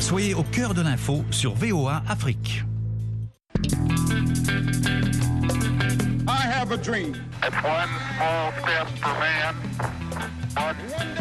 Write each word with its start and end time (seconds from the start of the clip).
Soyez 0.00 0.34
au 0.34 0.42
cœur 0.42 0.74
de 0.74 0.82
l'info 0.82 1.24
sur 1.30 1.54
VOA 1.54 2.02
Afrique. 2.08 2.62
I 6.26 6.42
have 6.46 6.70
a 6.72 6.76
dream. 6.76 7.14
It's 7.42 7.56
one 7.62 7.88
small 8.16 8.52
step 8.62 8.88
for 9.00 9.14
man, 9.18 9.54
one 10.56 10.76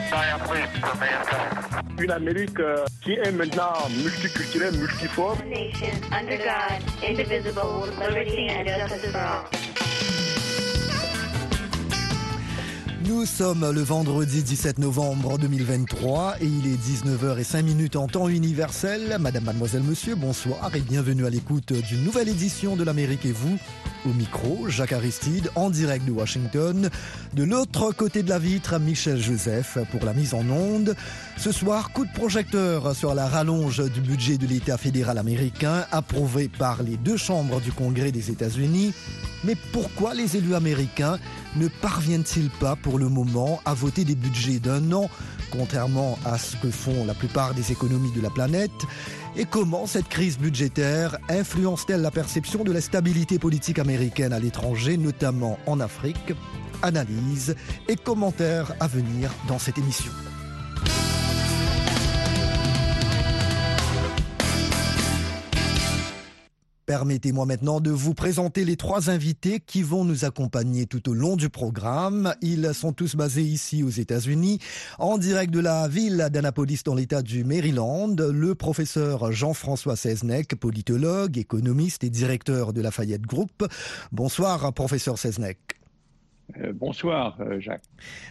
giant 0.09 0.41
leap 0.51 0.69
for 0.79 0.95
mankind. 0.99 1.99
Une 1.99 2.11
Amérique 2.11 2.59
euh, 2.59 2.85
qui 3.01 3.13
est 3.13 3.31
maintenant 3.31 3.73
multiculturelle, 4.03 4.77
multiforme. 4.77 5.39
nation 5.49 5.89
under 6.11 6.37
God, 6.37 6.81
indivisible, 7.03 7.87
liberty 7.99 8.49
and 8.49 8.67
justice 8.67 9.11
for 9.11 9.19
all. 9.19 9.76
Nous 13.07 13.25
sommes 13.25 13.71
le 13.71 13.81
vendredi 13.81 14.43
17 14.43 14.79
novembre 14.79 15.37
2023 15.37 16.35
et 16.41 16.45
il 16.45 16.67
est 16.67 16.75
19h05 16.75 17.95
en 17.97 18.07
temps 18.07 18.27
universel. 18.27 19.15
Madame, 19.17 19.45
mademoiselle, 19.45 19.83
monsieur, 19.83 20.15
bonsoir 20.15 20.75
et 20.75 20.81
bienvenue 20.81 21.25
à 21.25 21.29
l'écoute 21.29 21.71
d'une 21.71 22.03
nouvelle 22.03 22.27
édition 22.27 22.75
de 22.75 22.83
l'Amérique 22.83 23.25
et 23.25 23.31
vous. 23.31 23.57
Au 24.07 24.13
micro, 24.13 24.69
Jacques 24.69 24.93
Aristide, 24.93 25.51
en 25.55 25.69
direct 25.69 26.05
de 26.05 26.11
Washington. 26.11 26.89
De 27.33 27.43
l'autre 27.43 27.91
côté 27.91 28.23
de 28.23 28.29
la 28.29 28.39
vitre, 28.39 28.79
Michel 28.79 29.19
Joseph 29.19 29.77
pour 29.91 30.05
la 30.05 30.13
mise 30.13 30.33
en 30.33 30.47
onde. 30.49 30.95
Ce 31.35 31.51
soir, 31.51 31.91
coup 31.91 32.05
de 32.05 32.11
projecteur 32.13 32.95
sur 32.95 33.13
la 33.13 33.27
rallonge 33.27 33.83
du 33.91 33.99
budget 33.99 34.37
de 34.37 34.47
l'État 34.47 34.77
fédéral 34.77 35.17
américain 35.17 35.85
approuvé 35.91 36.47
par 36.47 36.83
les 36.83 36.95
deux 36.95 37.17
chambres 37.17 37.59
du 37.59 37.73
Congrès 37.73 38.13
des 38.13 38.31
États-Unis. 38.31 38.93
Mais 39.43 39.55
pourquoi 39.73 40.13
les 40.13 40.37
élus 40.37 40.55
américains 40.55 41.19
ne 41.57 41.67
parviennent-ils 41.67 42.49
pas 42.49 42.77
pour 42.77 42.99
le 42.99 43.09
moment 43.09 43.59
à 43.65 43.73
voter 43.73 44.05
des 44.05 44.15
budgets 44.15 44.59
d'un 44.59 44.91
an, 44.93 45.09
contrairement 45.51 46.17
à 46.23 46.37
ce 46.37 46.55
que 46.55 46.71
font 46.71 47.05
la 47.05 47.13
plupart 47.13 47.53
des 47.53 47.73
économies 47.73 48.11
de 48.13 48.21
la 48.21 48.29
planète 48.29 48.71
Et 49.39 49.45
comment 49.45 49.85
cette 49.85 50.09
crise 50.09 50.39
budgétaire 50.39 51.19
influence-t-elle 51.29 52.01
la 52.01 52.09
perception 52.09 52.63
de 52.63 52.71
la 52.71 52.81
stabilité 52.81 53.37
politique 53.37 53.77
américaine 53.77 54.33
à 54.33 54.39
l'étranger, 54.39 54.97
notamment 54.97 55.59
en 55.67 55.79
Afrique? 55.79 56.33
Analyse 56.81 57.55
et 57.87 57.95
commentaires 57.95 58.73
à 58.79 58.87
venir 58.87 59.31
dans 59.47 59.59
cette 59.59 59.77
émission. 59.77 60.11
Permettez-moi 66.97 67.45
maintenant 67.45 67.79
de 67.79 67.91
vous 67.91 68.15
présenter 68.15 68.65
les 68.65 68.75
trois 68.75 69.11
invités 69.11 69.59
qui 69.59 69.83
vont 69.83 70.03
nous 70.03 70.25
accompagner 70.25 70.87
tout 70.87 71.09
au 71.09 71.13
long 71.13 71.35
du 71.35 71.47
programme. 71.47 72.33
Ils 72.41 72.73
sont 72.73 72.91
tous 72.91 73.15
basés 73.15 73.43
ici 73.43 73.83
aux 73.83 73.89
États-Unis, 73.89 74.57
en 74.97 75.19
direct 75.19 75.53
de 75.53 75.59
la 75.59 75.87
ville 75.87 76.29
d'Annapolis 76.31 76.81
dans 76.83 76.95
l'État 76.95 77.21
du 77.21 77.43
Maryland. 77.43 78.15
Le 78.17 78.55
professeur 78.55 79.31
Jean-François 79.31 79.95
Seznec, 79.95 80.55
politologue, 80.55 81.37
économiste 81.37 82.03
et 82.03 82.09
directeur 82.09 82.73
de 82.73 82.81
la 82.81 82.89
Fayette 82.89 83.27
Group. 83.27 83.63
Bonsoir, 84.11 84.73
professeur 84.73 85.19
Seznec. 85.19 85.66
Euh, 86.55 86.71
bonsoir, 86.73 87.37
euh, 87.41 87.59
Jacques. 87.59 87.83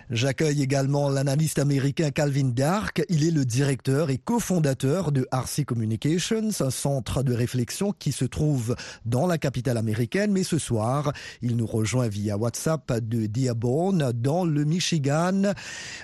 J'accueille 0.09 0.63
également 0.63 1.11
l'analyste 1.11 1.59
américain 1.59 2.11
Calvin 2.11 2.49
Dark. 2.49 3.05
Il 3.11 3.27
est 3.27 3.31
le 3.31 3.45
directeur 3.45 4.09
et 4.09 4.17
cofondateur 4.17 5.13
de 5.13 5.29
RC 5.33 5.65
Communications, 5.65 6.49
un 6.61 6.71
centre 6.71 7.23
de 7.23 7.35
réflexion 7.35 7.93
qui 7.93 8.13
se 8.13 8.25
trouve 8.25 8.75
dans 9.05 9.27
la 9.27 9.37
capitale 9.37 9.77
américaine. 9.77 10.33
Mais 10.33 10.45
ce 10.45 10.59
soir, 10.59 11.13
il 11.43 11.57
nous 11.57 11.67
rejoint 11.67 12.09
via 12.09 12.39
WhatsApp 12.39 13.01
de 13.01 13.27
Dearborn, 13.27 14.13
dans 14.13 14.45
le 14.45 14.65
Michigan. 14.65 15.53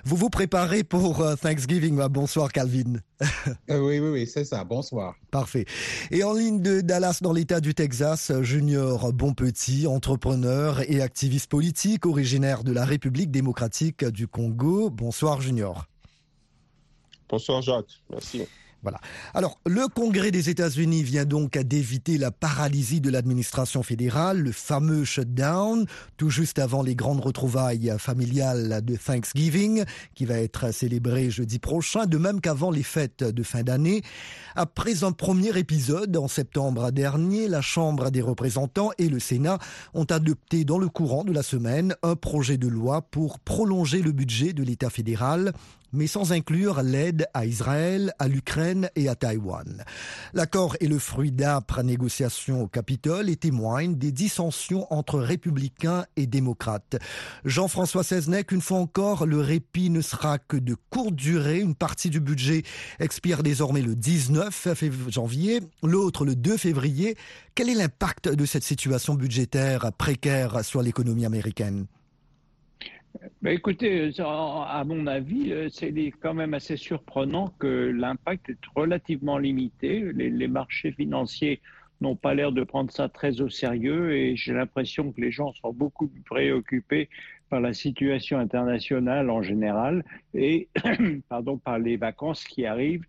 Vous 0.04 0.16
vous 0.16 0.30
préparez 0.30 0.84
pour 0.84 1.22
euh, 1.22 1.34
Thanksgiving. 1.36 1.98
Bonsoir, 2.10 2.52
Calvin. 2.52 3.00
Euh, 3.70 3.78
oui, 3.78 4.00
oui, 4.00 4.08
oui, 4.08 4.26
c'est 4.26 4.44
ça. 4.44 4.64
Bonsoir. 4.64 5.14
Parfait. 5.30 5.64
Et 6.10 6.24
en 6.24 6.34
ligne 6.34 6.60
de 6.60 6.80
Dallas, 6.80 7.18
dans 7.22 7.32
l'État 7.32 7.60
du 7.60 7.74
Texas, 7.74 8.32
Junior 8.42 9.12
Bonpetit, 9.12 9.86
entrepreneur 9.86 10.80
et 10.90 11.00
activiste 11.00 11.48
politique, 11.48 12.01
originaire 12.06 12.64
de 12.64 12.72
la 12.72 12.84
République 12.84 13.30
démocratique 13.30 14.04
du 14.04 14.26
Congo. 14.28 14.90
Bonsoir, 14.90 15.40
Junior. 15.40 15.86
Bonsoir, 17.28 17.62
Jacques. 17.62 18.02
Merci. 18.10 18.42
Voilà. 18.82 18.98
Alors, 19.32 19.60
le 19.64 19.86
Congrès 19.86 20.32
des 20.32 20.50
États-Unis 20.50 21.04
vient 21.04 21.24
donc 21.24 21.56
d'éviter 21.56 22.18
la 22.18 22.32
paralysie 22.32 23.00
de 23.00 23.10
l'administration 23.10 23.84
fédérale, 23.84 24.40
le 24.40 24.50
fameux 24.50 25.04
shutdown, 25.04 25.86
tout 26.16 26.30
juste 26.30 26.58
avant 26.58 26.82
les 26.82 26.96
grandes 26.96 27.20
retrouvailles 27.20 27.94
familiales 27.98 28.80
de 28.84 28.96
Thanksgiving, 28.96 29.84
qui 30.16 30.24
va 30.24 30.38
être 30.38 30.72
célébré 30.74 31.30
jeudi 31.30 31.60
prochain, 31.60 32.06
de 32.06 32.18
même 32.18 32.40
qu'avant 32.40 32.72
les 32.72 32.82
fêtes 32.82 33.22
de 33.22 33.42
fin 33.44 33.62
d'année. 33.62 34.02
Après 34.56 35.04
un 35.04 35.12
premier 35.12 35.56
épisode 35.56 36.16
en 36.16 36.26
septembre 36.26 36.90
dernier, 36.90 37.46
la 37.46 37.60
Chambre 37.60 38.10
des 38.10 38.20
représentants 38.20 38.90
et 38.98 39.08
le 39.08 39.20
Sénat 39.20 39.58
ont 39.94 40.04
adopté 40.04 40.64
dans 40.64 40.78
le 40.78 40.88
courant 40.88 41.22
de 41.22 41.32
la 41.32 41.44
semaine 41.44 41.94
un 42.02 42.16
projet 42.16 42.58
de 42.58 42.66
loi 42.66 43.02
pour 43.02 43.38
prolonger 43.38 44.02
le 44.02 44.10
budget 44.10 44.52
de 44.52 44.64
l'État 44.64 44.90
fédéral 44.90 45.52
mais 45.92 46.06
sans 46.06 46.32
inclure 46.32 46.82
l'aide 46.82 47.26
à 47.34 47.46
Israël, 47.46 48.12
à 48.18 48.28
l'Ukraine 48.28 48.88
et 48.96 49.08
à 49.08 49.14
Taïwan. 49.14 49.84
L'accord 50.34 50.76
est 50.80 50.86
le 50.86 50.98
fruit 50.98 51.32
d'âpres 51.32 51.82
négociations 51.82 52.62
au 52.62 52.66
Capitole 52.66 53.28
et 53.28 53.36
témoigne 53.36 53.96
des 53.96 54.12
dissensions 54.12 54.92
entre 54.92 55.18
républicains 55.18 56.06
et 56.16 56.26
démocrates. 56.26 56.96
Jean-François 57.44 58.04
Seznec, 58.04 58.52
une 58.52 58.60
fois 58.60 58.78
encore, 58.78 59.26
le 59.26 59.40
répit 59.40 59.90
ne 59.90 60.00
sera 60.00 60.38
que 60.38 60.56
de 60.56 60.76
courte 60.90 61.14
durée. 61.14 61.60
Une 61.60 61.74
partie 61.74 62.10
du 62.10 62.20
budget 62.20 62.62
expire 62.98 63.42
désormais 63.42 63.82
le 63.82 63.94
19 63.94 64.68
janvier, 65.08 65.60
l'autre 65.82 66.24
le 66.24 66.34
2 66.34 66.56
février. 66.56 67.16
Quel 67.54 67.68
est 67.68 67.74
l'impact 67.74 68.28
de 68.28 68.46
cette 68.46 68.64
situation 68.64 69.14
budgétaire 69.14 69.92
précaire 69.92 70.64
sur 70.64 70.82
l'économie 70.82 71.26
américaine? 71.26 71.86
Ben, 73.42 73.54
écoutez, 73.54 74.10
à 74.18 74.84
mon 74.86 75.06
avis, 75.06 75.52
c'est 75.70 75.92
quand 76.20 76.34
même 76.34 76.54
assez 76.54 76.76
surprenant 76.76 77.48
que 77.58 77.66
l'impact 77.66 78.50
est 78.50 78.58
relativement 78.74 79.38
limité. 79.38 80.12
Les, 80.12 80.48
marchés 80.48 80.92
financiers 80.92 81.60
n'ont 82.00 82.16
pas 82.16 82.34
l'air 82.34 82.52
de 82.52 82.64
prendre 82.64 82.90
ça 82.90 83.08
très 83.08 83.40
au 83.40 83.48
sérieux 83.48 84.12
et 84.12 84.36
j'ai 84.36 84.52
l'impression 84.52 85.12
que 85.12 85.20
les 85.20 85.30
gens 85.30 85.52
sont 85.54 85.72
beaucoup 85.72 86.08
plus 86.08 86.22
préoccupés 86.22 87.08
par 87.48 87.60
la 87.60 87.74
situation 87.74 88.38
internationale 88.38 89.28
en 89.30 89.42
général 89.42 90.04
et 90.34 90.68
pardon, 91.28 91.58
par 91.58 91.78
les 91.78 91.96
vacances 91.96 92.44
qui 92.44 92.64
arrivent 92.64 93.06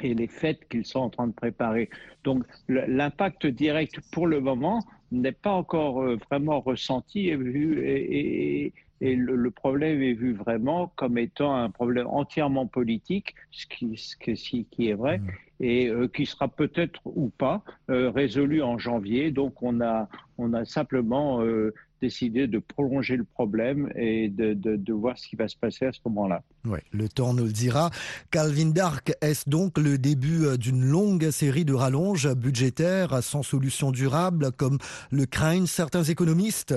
et 0.00 0.14
les 0.14 0.28
fêtes 0.28 0.66
qu'ils 0.68 0.86
sont 0.86 1.00
en 1.00 1.10
train 1.10 1.26
de 1.26 1.34
préparer. 1.34 1.90
Donc 2.24 2.44
l'impact 2.68 3.46
direct 3.46 4.00
pour 4.12 4.26
le 4.26 4.40
moment 4.40 4.80
n'est 5.12 5.32
pas 5.32 5.52
encore 5.52 6.02
vraiment 6.30 6.60
ressenti 6.60 7.28
et 7.28 7.36
vu 7.36 7.84
et 7.84 8.72
et 9.00 9.16
le, 9.16 9.34
le, 9.34 9.50
problème 9.50 10.02
est 10.02 10.12
vu 10.12 10.34
vraiment 10.34 10.92
comme 10.96 11.16
étant 11.16 11.54
un 11.54 11.70
problème 11.70 12.06
entièrement 12.06 12.66
politique, 12.66 13.34
ce 13.50 13.66
qui, 13.66 13.96
ce 13.96 14.16
qui, 14.16 14.66
qui 14.66 14.88
est 14.88 14.94
vrai, 14.94 15.18
mmh. 15.18 15.28
et 15.60 15.88
euh, 15.88 16.08
qui 16.08 16.26
sera 16.26 16.48
peut-être 16.48 17.00
ou 17.06 17.30
pas 17.30 17.62
euh, 17.90 18.10
résolu 18.10 18.62
en 18.62 18.78
janvier. 18.78 19.30
Donc 19.30 19.62
on 19.62 19.80
a, 19.80 20.08
on 20.36 20.52
a 20.52 20.66
simplement 20.66 21.42
euh, 21.42 21.72
décidé 22.02 22.46
de 22.46 22.58
prolonger 22.58 23.16
le 23.16 23.24
problème 23.24 23.90
et 23.96 24.28
de, 24.28 24.52
de, 24.52 24.76
de, 24.76 24.92
voir 24.92 25.16
ce 25.18 25.28
qui 25.28 25.36
va 25.36 25.48
se 25.48 25.56
passer 25.56 25.86
à 25.86 25.92
ce 25.92 26.00
moment-là. 26.04 26.42
Ouais, 26.66 26.82
le 26.92 27.08
temps 27.08 27.32
nous 27.32 27.44
le 27.44 27.52
dira. 27.52 27.90
Calvin 28.30 28.70
Dark, 28.70 29.14
est-ce 29.22 29.48
donc 29.48 29.78
le 29.78 29.96
début 29.96 30.58
d'une 30.58 30.84
longue 30.84 31.30
série 31.30 31.64
de 31.64 31.74
rallonges 31.74 32.34
budgétaires 32.34 33.22
sans 33.22 33.42
solution 33.42 33.92
durable, 33.92 34.52
comme 34.52 34.78
le 35.10 35.24
craignent 35.24 35.66
certains 35.66 36.04
économistes? 36.04 36.74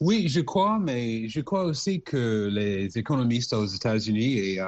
Oui, 0.00 0.28
je 0.28 0.40
crois, 0.40 0.78
mais 0.78 1.28
je 1.28 1.42
crois 1.42 1.64
aussi 1.64 2.00
que 2.00 2.48
les 2.50 2.96
économistes 2.96 3.52
aux 3.52 3.66
États-Unis 3.66 4.38
et 4.38 4.58
euh, 4.58 4.66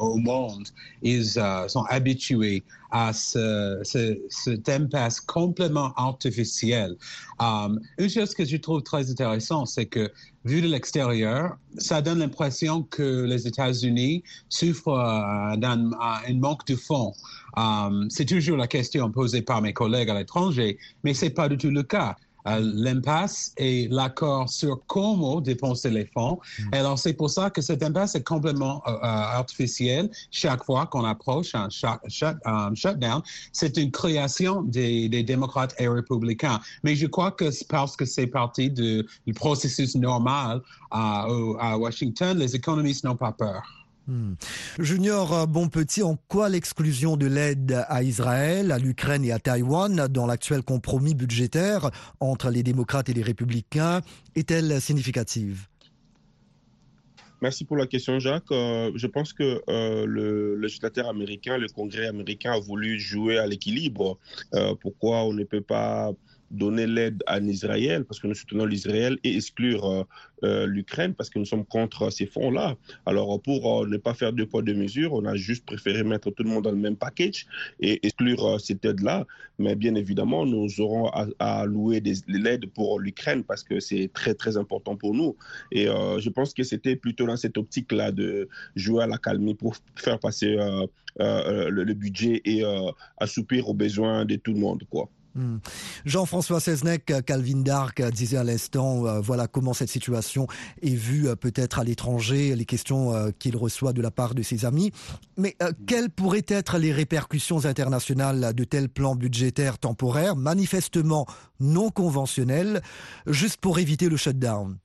au 0.00 0.16
monde, 0.16 0.66
euh, 1.04 1.68
sont 1.68 1.84
habitués 1.90 2.64
à 2.90 3.12
ce, 3.12 3.80
ce, 3.84 5.20
complètement 5.26 5.92
artificiel. 5.96 6.96
Um, 7.38 7.80
une 7.98 8.08
chose 8.08 8.34
que 8.34 8.46
je 8.46 8.56
trouve 8.56 8.82
très 8.82 9.10
intéressante, 9.10 9.68
c'est 9.68 9.84
que 9.84 10.10
vu 10.46 10.62
de 10.62 10.68
l'extérieur, 10.68 11.58
ça 11.76 12.00
donne 12.00 12.20
l'impression 12.20 12.82
que 12.84 13.24
les 13.24 13.46
États-Unis 13.46 14.24
souffrent 14.48 14.88
euh, 14.88 15.56
d'un 15.58 15.90
manque 16.32 16.66
de 16.66 16.76
fonds. 16.76 17.12
Um, 17.58 18.08
c'est 18.08 18.24
toujours 18.24 18.56
la 18.56 18.68
question 18.68 19.10
posée 19.10 19.42
par 19.42 19.60
mes 19.60 19.74
collègues 19.74 20.08
à 20.08 20.14
l'étranger, 20.14 20.78
mais 21.04 21.12
c'est 21.12 21.30
pas 21.30 21.50
du 21.50 21.58
tout 21.58 21.70
le 21.70 21.82
cas. 21.82 22.16
Euh, 22.48 22.58
l'impasse 22.60 23.52
et 23.56 23.86
l'accord 23.88 24.48
sur 24.48 24.80
comment 24.86 25.40
dépenser 25.40 25.90
les 25.90 26.06
fonds. 26.06 26.40
Mm. 26.58 26.74
Alors, 26.74 26.98
c'est 26.98 27.12
pour 27.12 27.30
ça 27.30 27.50
que 27.50 27.60
cette 27.60 27.84
impasse 27.84 28.16
est 28.16 28.24
complètement 28.24 28.82
euh, 28.86 28.98
artificielle 29.00 30.10
chaque 30.32 30.64
fois 30.64 30.86
qu'on 30.86 31.04
approche 31.04 31.54
un 31.54 31.70
shut, 31.70 32.00
shut, 32.08 32.36
um, 32.44 32.74
shutdown. 32.74 33.22
C'est 33.52 33.76
une 33.76 33.92
création 33.92 34.62
des, 34.62 35.08
des, 35.08 35.22
démocrates 35.22 35.74
et 35.78 35.86
républicains. 35.86 36.60
Mais 36.82 36.96
je 36.96 37.06
crois 37.06 37.30
que 37.30 37.44
parce 37.66 37.96
que 37.96 38.04
c'est 38.04 38.26
parti 38.26 38.70
du 38.70 39.06
processus 39.34 39.94
normal 39.94 40.62
à, 40.90 41.26
à 41.60 41.78
Washington, 41.78 42.36
les 42.36 42.56
économistes 42.56 43.04
n'ont 43.04 43.16
pas 43.16 43.32
peur. 43.32 43.81
Hmm. 44.08 44.34
Junior 44.78 45.46
Bonpetit, 45.46 46.02
en 46.02 46.16
quoi 46.28 46.48
l'exclusion 46.48 47.16
de 47.16 47.26
l'aide 47.26 47.84
à 47.88 48.02
Israël, 48.02 48.72
à 48.72 48.78
l'Ukraine 48.78 49.24
et 49.24 49.30
à 49.30 49.38
Taïwan 49.38 50.08
dans 50.08 50.26
l'actuel 50.26 50.62
compromis 50.62 51.14
budgétaire 51.14 51.90
entre 52.18 52.50
les 52.50 52.62
démocrates 52.62 53.08
et 53.08 53.14
les 53.14 53.22
républicains 53.22 54.00
est-elle 54.34 54.80
significative? 54.80 55.68
Merci 57.42 57.64
pour 57.64 57.76
la 57.76 57.88
question, 57.88 58.20
Jacques. 58.20 58.52
Euh, 58.52 58.92
je 58.94 59.06
pense 59.08 59.32
que 59.32 59.60
euh, 59.68 60.06
le 60.06 60.56
législateur 60.56 61.08
américain, 61.08 61.58
le 61.58 61.66
Congrès 61.66 62.06
américain 62.06 62.52
a 62.52 62.60
voulu 62.60 63.00
jouer 63.00 63.36
à 63.36 63.48
l'équilibre. 63.48 64.16
Euh, 64.54 64.76
pourquoi 64.80 65.24
on 65.24 65.32
ne 65.32 65.42
peut 65.42 65.60
pas 65.60 66.12
donner 66.52 66.86
l'aide 66.86 67.22
à 67.26 67.40
Israël 67.40 68.04
parce 68.04 68.20
que 68.20 68.26
nous 68.26 68.34
soutenons 68.34 68.66
l'Israël 68.66 69.18
et 69.24 69.34
exclure 69.36 69.84
euh, 69.86 70.04
euh, 70.44 70.66
l'Ukraine 70.66 71.14
parce 71.14 71.30
que 71.30 71.38
nous 71.38 71.46
sommes 71.46 71.64
contre 71.64 72.10
ces 72.10 72.26
fonds-là. 72.26 72.76
Alors 73.06 73.40
pour 73.40 73.82
euh, 73.82 73.86
ne 73.88 73.96
pas 73.96 74.14
faire 74.14 74.32
deux 74.32 74.46
poids 74.46 74.62
deux 74.62 74.74
mesures, 74.74 75.14
on 75.14 75.24
a 75.24 75.34
juste 75.34 75.64
préféré 75.64 76.04
mettre 76.04 76.30
tout 76.30 76.42
le 76.42 76.50
monde 76.50 76.64
dans 76.64 76.70
le 76.70 76.76
même 76.76 76.96
package 76.96 77.46
et 77.80 78.04
exclure 78.06 78.60
cette 78.60 78.84
aide-là. 78.84 79.26
Mais 79.58 79.74
bien 79.74 79.94
évidemment, 79.94 80.44
nous 80.44 80.80
aurons 80.80 81.08
à, 81.08 81.26
à 81.38 81.64
louer 81.64 82.02
l'aide 82.28 82.66
pour 82.72 83.00
l'Ukraine 83.00 83.44
parce 83.44 83.62
que 83.62 83.80
c'est 83.80 84.10
très 84.12 84.34
très 84.34 84.56
important 84.56 84.96
pour 84.96 85.14
nous. 85.14 85.36
Et 85.70 85.86
je 85.86 86.28
pense 86.28 86.52
que 86.52 86.62
c'était 86.62 86.96
plutôt 86.96 87.26
dans 87.26 87.36
cette 87.36 87.56
optique-là 87.56 88.12
de 88.12 88.48
jouer 88.74 89.04
à 89.04 89.06
la 89.06 89.18
calmie 89.18 89.54
pour 89.54 89.76
faire 89.94 90.18
passer 90.18 90.56
le, 91.18 91.68
le, 91.84 91.94
budget 91.94 92.40
et 92.44 92.62
assoupir 93.18 93.68
aux 93.68 93.74
besoins 93.74 94.24
de 94.24 94.36
tout 94.36 94.52
le 94.52 94.60
monde, 94.60 94.82
quoi. 94.90 95.08
Hmm. 95.34 95.58
Jean-François 96.04 96.60
Seznec, 96.60 97.10
Calvin 97.24 97.62
Dark 97.62 98.02
disait 98.10 98.36
à 98.36 98.44
l'instant, 98.44 99.06
euh, 99.06 99.20
voilà 99.20 99.46
comment 99.46 99.72
cette 99.72 99.88
situation 99.88 100.46
est 100.82 100.94
vue 100.94 101.28
euh, 101.28 101.36
peut-être 101.36 101.78
à 101.78 101.84
l'étranger, 101.84 102.54
les 102.54 102.66
questions 102.66 103.14
euh, 103.14 103.30
qu'il 103.38 103.56
reçoit 103.56 103.94
de 103.94 104.02
la 104.02 104.10
part 104.10 104.34
de 104.34 104.42
ses 104.42 104.66
amis. 104.66 104.92
Mais 105.38 105.56
quelles 105.86 106.10
pourraient 106.10 106.44
être 106.48 106.76
les 106.76 106.92
répercussions 106.92 107.64
internationales 107.64 108.52
de 108.54 108.64
tels 108.64 108.90
plans 108.90 109.14
budgétaires 109.14 109.78
temporaires, 109.78 110.36
manifestement 110.36 111.26
non 111.60 111.90
conventionnels, 111.90 112.82
juste 113.26 113.56
pour 113.56 113.78
éviter 113.78 114.10
le 114.10 114.16
shutdown? 114.16 114.76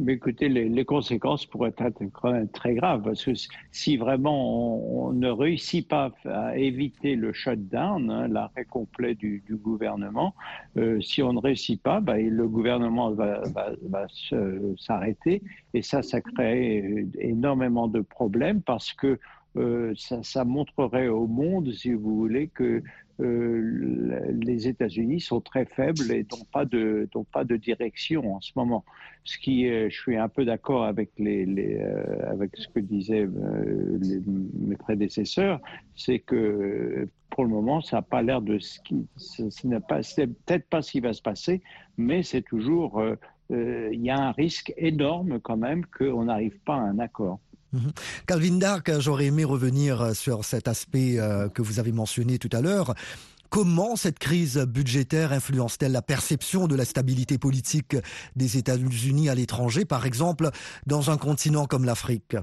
Mais 0.00 0.14
écoutez, 0.14 0.48
les, 0.48 0.84
conséquences 0.84 1.46
pourraient 1.46 1.74
être 1.78 2.02
quand 2.12 2.32
même 2.32 2.48
très 2.48 2.74
graves 2.74 3.02
parce 3.02 3.24
que 3.24 3.32
si 3.70 3.96
vraiment 3.96 5.08
on, 5.08 5.12
ne 5.12 5.30
réussit 5.30 5.86
pas 5.86 6.10
à 6.24 6.56
éviter 6.56 7.16
le 7.16 7.32
shutdown, 7.32 8.10
hein, 8.10 8.28
l'arrêt 8.28 8.64
complet 8.64 9.14
du, 9.14 9.42
gouvernement, 9.50 10.34
euh, 10.76 11.00
si 11.00 11.22
on 11.22 11.32
ne 11.32 11.38
réussit 11.40 11.82
pas, 11.82 12.00
bah, 12.00 12.16
le 12.18 12.48
gouvernement 12.48 13.10
va, 13.10 13.42
s'arrêter. 14.78 15.42
Et 15.74 15.82
ça, 15.82 16.02
ça 16.02 16.20
crée 16.20 17.06
énormément 17.18 17.88
de 17.88 18.00
problèmes 18.00 18.62
parce 18.62 18.92
que 18.92 19.18
euh, 19.56 19.92
ça, 19.96 20.44
montrerait 20.44 21.08
au 21.08 21.26
monde, 21.26 21.72
si 21.72 21.92
vous 21.92 22.16
voulez, 22.16 22.48
que 22.48 22.82
euh, 23.20 24.32
les 24.32 24.68
États-Unis 24.68 25.20
sont 25.20 25.40
très 25.40 25.64
faibles 25.66 26.10
et 26.10 26.26
n'ont 26.30 27.24
pas 27.24 27.44
de 27.44 27.56
direction 27.56 28.36
en 28.36 28.40
ce 28.40 28.52
moment. 28.56 28.84
Ce 29.24 29.38
qui, 29.38 29.66
est, 29.66 29.90
je 29.90 30.00
suis 30.00 30.16
un 30.16 30.28
peu 30.28 30.44
d'accord 30.44 30.84
avec 30.84 31.10
euh, 31.20 32.46
ce 32.54 32.68
que 32.68 32.80
disaient 32.80 33.26
euh, 33.26 33.98
mes 34.54 34.76
prédécesseurs, 34.76 35.60
c'est 35.96 36.20
que 36.20 37.08
pour 37.30 37.44
le 37.44 37.50
moment, 37.50 37.80
ça 37.80 37.96
n'a 37.96 38.02
pas 38.02 38.22
l'air 38.22 38.40
de 38.40 38.58
ce 38.58 38.80
qui, 38.80 39.06
ce 39.16 39.66
n'est 39.66 39.80
peut-être 39.80 40.68
pas 40.68 40.82
ce 40.82 40.92
qui 40.92 41.00
va 41.00 41.12
se 41.12 41.22
passer, 41.22 41.62
mais 41.96 42.22
c'est 42.22 42.42
toujours, 42.42 43.02
il 43.50 44.00
y 44.00 44.10
a 44.10 44.18
un 44.18 44.32
risque 44.32 44.72
énorme 44.76 45.40
quand 45.40 45.56
même 45.56 45.84
qu'on 45.86 46.24
n'arrive 46.24 46.58
pas 46.60 46.74
à 46.74 46.80
un 46.80 46.98
accord. 46.98 47.38
Mhm. 47.72 47.92
Calvin 48.26 48.58
Dark, 48.58 48.90
j'aurais 48.98 49.26
aimé 49.26 49.44
revenir 49.44 50.14
sur 50.14 50.44
cet 50.44 50.66
aspect 50.66 51.18
euh, 51.18 51.48
que 51.48 51.62
vous 51.62 51.78
avez 51.78 51.92
mentionné 51.92 52.38
tout 52.38 52.48
à 52.52 52.60
l'heure. 52.60 52.94
Comment 53.48 53.96
cette 53.96 54.20
crise 54.20 54.58
budgétaire 54.58 55.32
influence-t-elle 55.32 55.90
la 55.92 56.02
perception 56.02 56.68
de 56.68 56.76
la 56.76 56.84
stabilité 56.84 57.36
politique 57.36 57.96
des 58.36 58.56
États-Unis 58.56 59.28
à 59.28 59.34
l'étranger, 59.34 59.84
par 59.84 60.06
exemple 60.06 60.50
dans 60.86 61.10
un 61.10 61.16
continent 61.16 61.66
comme 61.66 61.84
l'Afrique? 61.84 62.36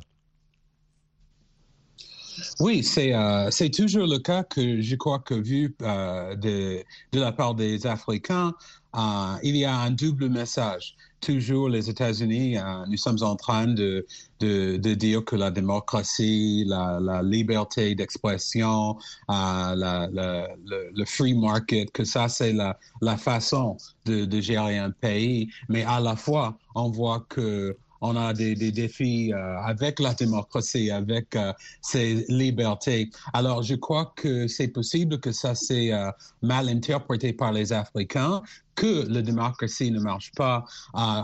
Oui, 2.60 2.84
c'est 2.84 3.14
euh, 3.14 3.50
toujours 3.76 4.08
le 4.08 4.20
cas 4.20 4.44
que 4.44 4.82
je 4.82 4.96
crois 4.96 5.20
que 5.20 5.34
vu 5.34 5.76
euh, 5.82 6.36
de, 6.36 6.84
de, 7.12 7.20
la 7.20 7.32
part 7.32 7.56
des 7.56 7.88
Africains, 7.88 8.54
euh, 8.96 9.36
il 9.44 9.56
y 9.56 9.66
a 9.66 9.76
un 9.76 9.92
double 9.92 10.30
message 10.30 10.96
toujours 11.22 11.70
les 11.70 11.90
États-Unis, 11.90 12.58
euh, 12.58 12.86
nous 12.88 12.98
sommes 12.98 13.22
en 13.22 13.36
train 13.36 13.68
de, 13.68 14.06
de, 14.40 14.94
dire 14.94 15.24
que 15.26 15.36
la 15.36 15.52
démocratie, 15.52 16.64
la, 16.68 17.22
liberté 17.24 17.96
d'expression, 17.96 18.98
euh, 19.30 20.48
le, 20.66 21.06
free 21.06 21.34
market, 21.34 21.92
que 21.92 22.04
ça 22.04 22.28
c'est 22.30 22.54
la, 22.54 22.78
la 23.02 23.18
façon 23.18 23.78
de, 24.06 24.40
gérer 24.42 24.78
un 24.78 24.92
pays, 24.92 25.50
mais 25.70 25.84
à 25.84 26.00
la 26.00 26.16
fois 26.16 26.58
on 26.76 26.90
voit 26.90 27.26
que 27.30 27.76
on 28.02 28.16
a 28.16 28.34
des, 28.34 28.56
des 28.56 28.72
défis 28.72 29.34
euh, 29.34 29.60
avec 29.60 30.00
la 30.00 30.14
démocratie, 30.14 30.92
avec 30.92 31.36
euh, 31.36 31.54
ces 31.82 32.26
libertés. 32.30 33.10
Alors, 33.34 33.64
je 33.64 33.76
crois 33.76 34.14
que 34.16 34.48
c'est 34.48 34.68
possible 34.68 35.20
que 35.20 35.32
ça 35.32 35.56
s'est 35.56 35.92
euh, 35.92 36.12
mal 36.42 36.70
interprété 36.70 37.34
par 37.34 37.52
les 37.52 37.74
Africains, 37.74 38.42
que 38.78 39.08
la 39.12 39.22
démocratie 39.22 39.92
ne 39.92 40.00
marche 40.00 40.32
pas. 40.38 40.64
Euh, 40.96 41.22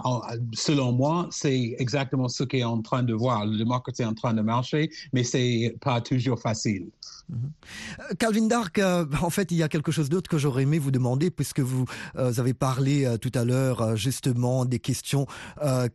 selon 0.54 0.92
moi, 0.92 1.30
c'est 1.32 1.76
exactement 1.78 2.28
ce 2.28 2.44
qu'est 2.44 2.64
en 2.64 2.82
train 2.82 3.04
de 3.04 3.14
voir. 3.14 3.46
La 3.46 3.58
démocratie 3.58 4.02
est 4.02 4.06
en 4.06 4.16
train 4.16 4.34
de 4.34 4.42
marcher, 4.42 4.90
mais 5.14 5.24
c'est 5.24 5.78
pas 5.80 6.02
toujours 6.02 6.40
facile. 6.42 6.90
Euh, 7.32 7.36
Calvin 8.18 8.48
Dark, 8.48 8.80
euh, 8.80 9.06
en 9.22 9.30
fait, 9.30 9.52
il 9.52 9.58
y 9.58 9.64
a 9.64 9.70
quelque 9.70 9.92
chose 9.92 10.10
d'autre 10.10 10.30
que 10.30 10.40
j'aurais 10.40 10.64
aimé 10.64 10.80
vous 10.80 10.92
demander, 10.92 11.30
puisque 11.30 11.60
vous 11.60 11.86
avez 12.16 12.56
parlé 12.56 13.18
tout 13.22 13.32
à 13.36 13.46
l'heure 13.46 13.96
justement 13.96 14.66
des 14.66 14.80
questions 14.80 15.28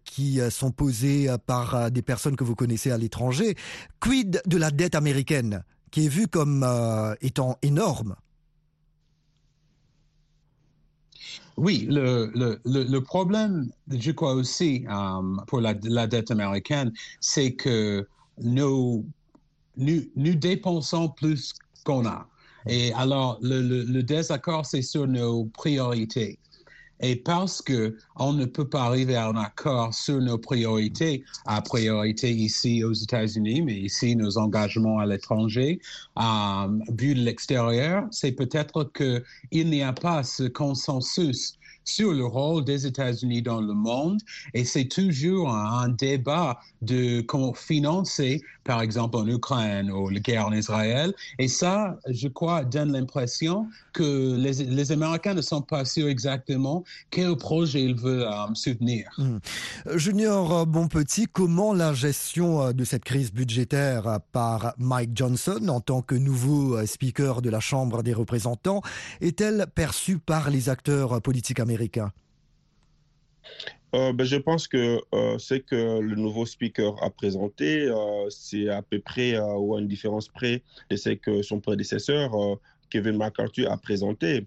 qui 0.04 0.40
sont 0.50 0.70
posées 0.70 1.28
par 1.46 1.90
des 1.90 2.02
personnes 2.02 2.36
que 2.36 2.44
vous 2.44 2.54
connaissez 2.54 2.92
à 2.92 2.98
l'étranger. 2.98 3.56
Quid 4.00 4.40
de 4.46 4.56
la 4.56 4.70
dette 4.70 4.94
américaine, 4.94 5.64
qui 5.90 6.06
est 6.06 6.08
vue 6.08 6.28
comme 6.28 6.64
étant 7.20 7.58
énorme? 7.62 8.14
Oui, 11.56 11.86
le, 11.90 12.30
le, 12.34 12.60
le, 12.64 13.00
problème, 13.00 13.70
je 13.90 14.12
crois 14.12 14.34
aussi, 14.34 14.84
um, 14.88 15.42
pour 15.48 15.60
la, 15.60 15.74
la, 15.82 16.06
dette 16.06 16.30
américaine, 16.30 16.92
c'est 17.20 17.54
que 17.54 18.06
nous, 18.40 19.04
nous, 19.76 20.02
nous, 20.14 20.34
dépensons 20.36 21.08
plus 21.08 21.52
qu'on 21.84 22.06
a. 22.06 22.28
Et 22.66 22.92
alors, 22.92 23.38
le, 23.42 23.60
le 23.60 24.02
désaccord, 24.04 24.66
c'est 24.66 24.82
sur 24.82 25.08
nos 25.08 25.46
priorités. 25.46 26.38
Et 27.00 27.16
parce 27.16 27.62
que 27.62 27.96
on 28.16 28.32
ne 28.32 28.44
peut 28.44 28.68
pas 28.68 28.82
arriver 28.82 29.16
à 29.16 29.28
un 29.28 29.36
accord 29.36 29.94
sur 29.94 30.20
nos 30.20 30.38
priorités, 30.38 31.24
à 31.46 31.62
priorité 31.62 32.30
ici 32.30 32.82
aux 32.82 32.92
États-Unis, 32.92 33.62
mais 33.62 33.78
ici 33.78 34.16
nos 34.16 34.38
engagements 34.38 34.98
à 34.98 35.06
l'étranger, 35.06 35.80
euh, 36.18 36.22
vu 36.90 37.14
de 37.14 37.20
l'extérieur, 37.20 38.06
c'est 38.10 38.32
peut-être 38.32 38.84
que 38.84 39.22
il 39.50 39.70
n'y 39.70 39.82
a 39.82 39.92
pas 39.92 40.22
ce 40.22 40.44
consensus 40.44 41.58
sur 41.88 42.12
le 42.12 42.26
rôle 42.26 42.64
des 42.64 42.86
États-Unis 42.86 43.40
dans 43.40 43.62
le 43.62 43.72
monde. 43.72 44.20
Et 44.52 44.64
c'est 44.64 44.84
toujours 44.84 45.54
un, 45.54 45.88
débat 45.88 46.60
de 46.82 47.22
comment 47.22 47.54
financer, 47.54 48.42
par 48.68 48.82
exemple, 48.82 49.16
en 49.16 49.26
Ukraine 49.26 49.90
ou 49.90 50.10
la 50.10 50.20
guerre 50.20 50.46
en 50.46 50.52
Israël. 50.52 51.14
Et 51.38 51.48
ça, 51.48 51.98
je 52.06 52.28
crois, 52.28 52.64
donne 52.64 52.92
l'impression 52.92 53.66
que 53.94 54.36
les, 54.36 54.92
Américains 54.92 55.32
ne 55.32 55.40
sont 55.40 55.62
pas 55.62 55.86
sûrs 55.86 56.08
exactement 56.08 56.84
quel 57.10 57.34
projet 57.36 57.82
ils 57.82 57.94
veulent 57.94 58.28
euh, 58.28 58.54
soutenir. 58.54 59.10
Mmh. 59.16 59.38
Junior 59.94 60.66
Bonpetit, 60.66 61.28
comment 61.32 61.72
la 61.72 61.94
gestion 61.94 62.60
euh, 62.60 62.72
de 62.74 62.84
cette 62.84 63.04
crise 63.04 63.32
budgétaire 63.32 64.20
par 64.32 64.74
Mike 64.76 65.12
Johnson 65.14 65.66
en 65.68 65.80
tant 65.80 66.02
que 66.02 66.14
nouveau 66.14 66.76
euh, 66.76 66.84
speaker 66.84 67.40
de 67.40 67.48
la 67.48 67.60
Chambre 67.60 68.02
des 68.02 68.12
représentants 68.12 68.82
est-elle 69.22 69.66
perçue 69.74 70.18
par 70.18 70.50
les 70.50 70.68
acteurs 70.68 71.22
politiques 71.22 71.60
américains? 71.60 72.12
Euh, 73.94 74.12
ben, 74.12 74.24
je 74.24 74.36
pense 74.36 74.68
que 74.68 75.00
euh, 75.14 75.38
ce 75.38 75.54
que 75.54 76.00
le 76.00 76.16
nouveau 76.16 76.44
speaker 76.44 77.02
a 77.02 77.10
présenté, 77.10 77.88
euh, 77.88 78.28
c'est 78.28 78.68
à 78.68 78.82
peu 78.82 78.98
près 79.00 79.38
ou 79.38 79.76
à 79.76 79.80
une 79.80 79.88
différence 79.88 80.28
près 80.28 80.62
de 80.90 80.96
ce 80.96 81.10
que 81.10 81.42
son 81.42 81.60
prédécesseur, 81.60 82.32
Kevin 82.90 83.16
McCarthy, 83.16 83.66
a 83.66 83.76
présenté. 83.76 84.46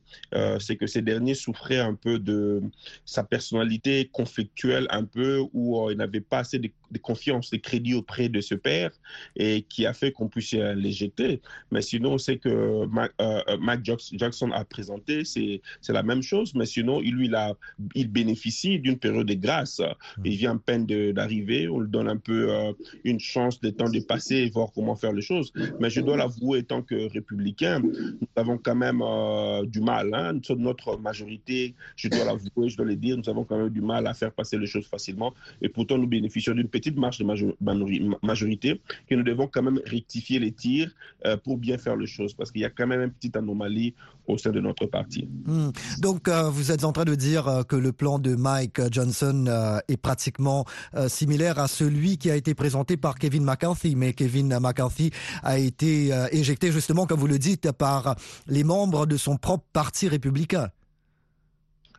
c'est 0.59 0.75
que 0.75 0.87
ces 0.87 1.01
derniers 1.01 1.35
souffraient 1.35 1.79
un 1.79 1.95
peu 1.95 2.19
de 2.19 2.61
sa 3.05 3.23
personnalité 3.23 4.09
conflictuelle, 4.11 4.87
un 4.89 5.03
peu 5.03 5.43
où 5.53 5.89
il 5.89 5.97
n'avait 5.97 6.21
pas 6.21 6.39
assez 6.39 6.59
de 6.59 6.69
de 6.91 6.99
confiance, 6.99 7.49
de 7.49 7.57
crédit 7.57 7.93
auprès 7.93 8.29
de 8.29 8.41
ce 8.41 8.55
père 8.55 8.91
et 9.35 9.63
qui 9.63 9.85
a 9.85 9.93
fait 9.93 10.11
qu'on 10.11 10.27
puisse 10.27 10.53
l'éjecter. 10.53 11.41
Mais 11.71 11.81
sinon, 11.81 12.17
c'est 12.17 12.37
que 12.37 12.85
Mac, 12.85 13.11
euh, 13.21 13.41
Mac 13.59 13.81
Jackson 13.83 14.51
a 14.51 14.65
présenté, 14.65 15.23
c'est 15.25 15.61
la 15.89 16.03
même 16.03 16.21
chose. 16.21 16.53
Mais 16.55 16.65
sinon, 16.65 16.99
lui, 16.99 17.25
il, 17.25 17.35
a, 17.35 17.53
il 17.95 18.09
bénéficie 18.09 18.79
d'une 18.79 18.97
période 18.97 19.27
de 19.27 19.33
grâce. 19.33 19.79
Hmm. 19.79 20.21
Il 20.25 20.35
vient 20.37 20.55
à 20.55 20.59
peine 20.59 20.85
d'arriver. 20.85 21.67
On 21.67 21.79
lui 21.79 21.89
donne 21.89 22.07
un 22.07 22.17
peu 22.17 22.51
euh, 22.51 22.73
une 23.03 23.19
chance 23.19 23.59
de 23.61 23.69
temps 23.69 23.89
de 23.89 23.99
passer 23.99 24.35
et 24.35 24.49
voir 24.49 24.69
comment 24.73 24.95
faire 24.95 25.13
les 25.13 25.21
choses. 25.21 25.53
Mais 25.79 25.89
je 25.89 26.01
dois 26.01 26.17
l'avouer, 26.17 26.63
tant 26.63 26.81
que 26.81 27.09
républicain, 27.11 27.79
nous 27.79 28.27
avons 28.35 28.57
quand 28.57 28.75
même 28.75 29.01
euh, 29.01 29.65
du 29.65 29.81
mal. 29.81 30.13
Hein. 30.13 30.39
Notre 30.57 30.97
majorité, 30.97 31.75
je 31.95 32.07
dois 32.09 32.25
l'avouer, 32.25 32.69
je 32.69 32.77
dois 32.77 32.85
le 32.85 32.95
dire, 32.95 33.17
nous 33.17 33.29
avons 33.29 33.43
quand 33.43 33.57
même 33.57 33.69
du 33.69 33.81
mal 33.81 34.07
à 34.07 34.13
faire 34.13 34.31
passer 34.31 34.57
les 34.57 34.67
choses 34.67 34.87
facilement. 34.87 35.33
Et 35.61 35.69
pourtant, 35.69 35.97
nous 35.97 36.07
bénéficions 36.07 36.53
d'une 36.53 36.67
petite 36.67 36.80
marge 36.89 37.19
de 37.19 38.25
majorité 38.25 38.81
que 39.09 39.15
nous 39.15 39.23
devons 39.23 39.47
quand 39.47 39.61
même 39.61 39.79
rectifier 39.85 40.39
les 40.39 40.51
tirs 40.51 40.91
euh, 41.25 41.37
pour 41.37 41.57
bien 41.57 41.77
faire 41.77 41.95
les 41.95 42.07
choses. 42.07 42.33
Parce 42.33 42.51
qu'il 42.51 42.61
y 42.61 42.65
a 42.65 42.69
quand 42.69 42.87
même 42.87 43.01
une 43.01 43.11
petite 43.11 43.35
anomalie 43.35 43.93
au 44.27 44.37
sein 44.37 44.51
de 44.51 44.59
notre 44.59 44.85
parti. 44.85 45.27
Hmm. 45.45 45.69
Donc, 45.99 46.27
euh, 46.27 46.49
vous 46.49 46.71
êtes 46.71 46.83
en 46.83 46.91
train 46.91 47.05
de 47.05 47.15
dire 47.15 47.47
euh, 47.47 47.63
que 47.63 47.75
le 47.75 47.91
plan 47.91 48.19
de 48.19 48.35
Mike 48.35 48.81
Johnson 48.91 49.45
est 49.87 49.97
pratiquement 49.97 50.65
similaire 51.07 51.59
à 51.59 51.67
celui 51.67 52.17
qui 52.17 52.29
a 52.31 52.35
été 52.35 52.53
présenté 52.53 52.97
par 52.97 53.15
Kevin 53.15 53.43
McCarthy. 53.43 53.95
Mais 53.95 54.13
Kevin 54.13 54.57
McCarthy 54.59 55.11
a 55.43 55.57
été 55.59 56.11
éjecté 56.31 56.71
justement, 56.71 57.05
comme 57.05 57.19
vous 57.19 57.27
le 57.27 57.39
dites, 57.39 57.71
par 57.71 58.15
les 58.47 58.63
membres 58.63 59.05
de 59.05 59.17
son 59.17 59.37
propre 59.37 59.65
parti 59.73 60.07
républicain. 60.07 60.69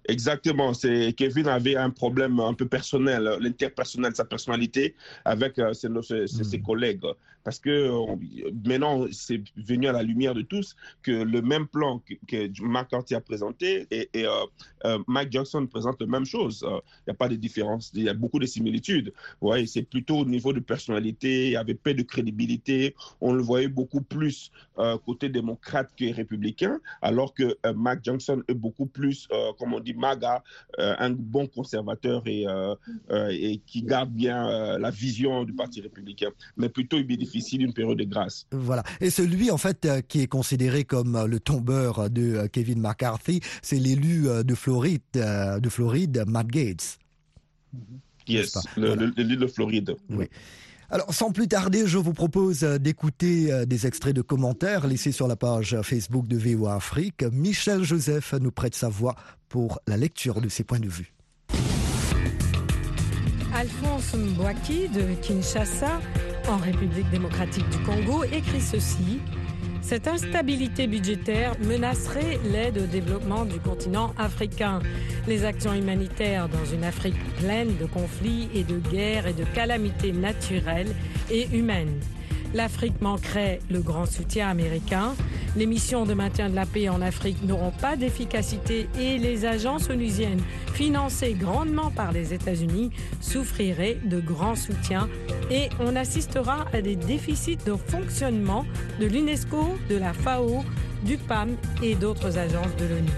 Exactement. 0.08 0.74
C'est 0.74 1.12
Kevin 1.12 1.48
avait 1.48 1.76
un 1.76 1.90
problème 1.90 2.40
un 2.40 2.54
peu 2.54 2.66
personnel, 2.66 3.36
l'interpersonnel, 3.40 4.14
sa 4.14 4.24
personnalité 4.24 4.94
avec 5.24 5.58
euh, 5.58 5.72
ses, 5.72 5.88
ses, 6.02 6.26
ses 6.44 6.58
Mm. 6.58 6.62
collègues. 6.62 7.04
Parce 7.44 7.58
que 7.58 7.90
maintenant, 8.66 9.06
c'est 9.10 9.42
venu 9.56 9.88
à 9.88 9.92
la 9.92 10.02
lumière 10.02 10.34
de 10.34 10.42
tous 10.42 10.76
que 11.02 11.10
le 11.10 11.42
même 11.42 11.66
plan 11.66 11.98
que, 12.00 12.14
que 12.26 12.62
McCarthy 12.62 13.14
a 13.14 13.20
présenté 13.20 13.86
et, 13.90 14.08
euh, 14.16 14.28
euh, 14.84 14.98
Mike 15.06 15.32
Johnson 15.32 15.66
présente 15.66 16.00
la 16.00 16.06
même 16.06 16.24
chose. 16.24 16.64
Euh, 16.64 16.80
Il 16.98 17.10
n'y 17.10 17.12
a 17.12 17.14
pas 17.14 17.28
de 17.28 17.36
différence. 17.36 17.90
Il 17.94 18.02
y 18.04 18.08
a 18.08 18.14
beaucoup 18.14 18.38
de 18.38 18.46
similitudes. 18.46 19.12
Ouais, 19.40 19.66
c'est 19.66 19.82
plutôt 19.82 20.18
au 20.18 20.24
niveau 20.24 20.52
de 20.52 20.60
personnalité. 20.60 21.46
Il 21.46 21.52
y 21.52 21.56
avait 21.56 21.74
peu 21.74 21.94
de 21.94 22.02
crédibilité. 22.02 22.94
On 23.20 23.32
le 23.32 23.42
voyait 23.42 23.68
beaucoup 23.68 24.00
plus 24.02 24.50
euh, 24.78 24.96
côté 24.98 25.28
démocrate 25.28 25.90
que 25.96 26.12
républicain, 26.12 26.80
alors 27.00 27.34
que 27.34 27.56
euh, 27.66 27.72
Mike 27.74 28.00
Johnson 28.04 28.42
est 28.48 28.54
beaucoup 28.54 28.86
plus, 28.86 29.28
euh, 29.32 29.52
comme 29.58 29.74
on 29.74 29.80
dit, 29.80 29.94
MAGA, 29.94 30.42
euh, 30.78 30.94
un 30.98 31.10
bon 31.10 31.46
conservateur 31.46 32.22
et, 32.26 32.46
euh, 32.46 32.74
euh, 33.10 33.28
et 33.30 33.58
qui 33.66 33.82
garde 33.82 34.10
bien 34.10 34.48
euh, 34.48 34.78
la 34.78 34.90
vision 34.90 35.44
du 35.44 35.52
Parti 35.52 35.80
républicain. 35.80 36.30
Mais 36.56 36.68
plutôt, 36.68 36.98
il 36.98 37.04
d'une 37.40 37.72
période 37.72 37.98
de 37.98 38.04
grâce. 38.04 38.46
Voilà. 38.52 38.82
Et 39.00 39.10
celui, 39.10 39.50
en 39.50 39.56
fait, 39.58 39.84
euh, 39.84 40.00
qui 40.00 40.20
est 40.20 40.26
considéré 40.26 40.84
comme 40.84 41.16
euh, 41.16 41.26
le 41.26 41.40
tombeur 41.40 42.10
de 42.10 42.34
euh, 42.34 42.48
Kevin 42.48 42.80
McCarthy, 42.80 43.40
c'est 43.62 43.78
l'élu 43.78 44.26
de 44.44 44.54
Floride, 44.54 45.00
de 45.14 45.68
Floride, 45.68 46.24
Matt 46.26 46.46
Gates. 46.48 46.98
Yes, 48.28 48.56
Voilà. 48.76 49.06
l'île 49.16 49.38
de 49.38 49.46
Floride. 49.46 49.96
Oui. 50.10 50.26
Alors, 50.90 51.12
sans 51.14 51.32
plus 51.32 51.48
tarder, 51.48 51.86
je 51.86 51.96
vous 51.98 52.12
propose 52.12 52.60
d'écouter 52.60 53.64
des 53.66 53.86
extraits 53.86 54.14
de 54.14 54.20
commentaires 54.20 54.86
laissés 54.86 55.10
sur 55.12 55.26
la 55.26 55.36
page 55.36 55.76
Facebook 55.82 56.28
de 56.28 56.36
VOA 56.36 56.74
Afrique. 56.74 57.22
Michel 57.32 57.82
Joseph 57.82 58.34
nous 58.40 58.52
prête 58.52 58.74
sa 58.74 58.90
voix 58.90 59.14
pour 59.48 59.80
la 59.86 59.96
lecture 59.96 60.40
de 60.42 60.48
ses 60.50 60.64
points 60.64 60.80
de 60.80 60.88
vue. 60.88 61.12
Alphonse 63.54 64.14
Mbouaki 64.14 64.88
de 64.88 65.14
Kinshasa, 65.22 66.00
en 66.48 66.56
République 66.56 67.08
démocratique 67.10 67.68
du 67.70 67.78
Congo, 67.78 68.24
écrit 68.24 68.60
ceci. 68.60 69.20
Cette 69.80 70.06
instabilité 70.06 70.86
budgétaire 70.86 71.54
menacerait 71.60 72.38
l'aide 72.44 72.78
au 72.78 72.86
développement 72.86 73.44
du 73.44 73.58
continent 73.58 74.12
africain. 74.16 74.80
Les 75.26 75.44
actions 75.44 75.74
humanitaires 75.74 76.48
dans 76.48 76.64
une 76.64 76.84
Afrique 76.84 77.16
pleine 77.38 77.76
de 77.76 77.86
conflits 77.86 78.48
et 78.54 78.64
de 78.64 78.78
guerres 78.78 79.26
et 79.26 79.32
de 79.32 79.44
calamités 79.44 80.12
naturelles 80.12 80.94
et 81.30 81.48
humaines. 81.52 82.00
L'Afrique 82.54 83.00
manquerait 83.00 83.60
le 83.70 83.80
grand 83.80 84.06
soutien 84.06 84.48
américain. 84.48 85.14
Les 85.54 85.66
missions 85.66 86.06
de 86.06 86.14
maintien 86.14 86.48
de 86.48 86.54
la 86.54 86.64
paix 86.64 86.88
en 86.88 87.02
Afrique 87.02 87.42
n'auront 87.44 87.72
pas 87.72 87.96
d'efficacité 87.96 88.88
et 88.98 89.18
les 89.18 89.44
agences 89.44 89.90
onusiennes, 89.90 90.40
financées 90.72 91.34
grandement 91.38 91.90
par 91.90 92.12
les 92.12 92.32
États-Unis, 92.32 92.90
souffriraient 93.20 93.98
de 94.04 94.18
grands 94.18 94.56
soutiens 94.56 95.10
et 95.50 95.68
on 95.78 95.94
assistera 95.94 96.64
à 96.72 96.80
des 96.80 96.96
déficits 96.96 97.58
de 97.66 97.74
fonctionnement 97.76 98.64
de 98.98 99.06
l'UNESCO, 99.06 99.76
de 99.90 99.96
la 99.96 100.14
FAO, 100.14 100.64
du 101.04 101.18
PAM 101.18 101.56
et 101.82 101.96
d'autres 101.96 102.38
agences 102.38 102.74
de 102.76 102.86
l'ONU. 102.86 103.10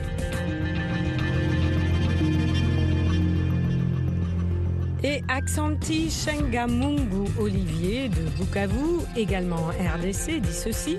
Et 5.04 5.22
Aksanti 5.28 6.10
Shengamungu 6.10 7.28
Olivier 7.38 8.08
de 8.08 8.22
Bukavu, 8.38 9.02
également 9.14 9.56
en 9.56 9.68
RDC, 9.68 10.40
dit 10.40 10.52
ceci. 10.52 10.96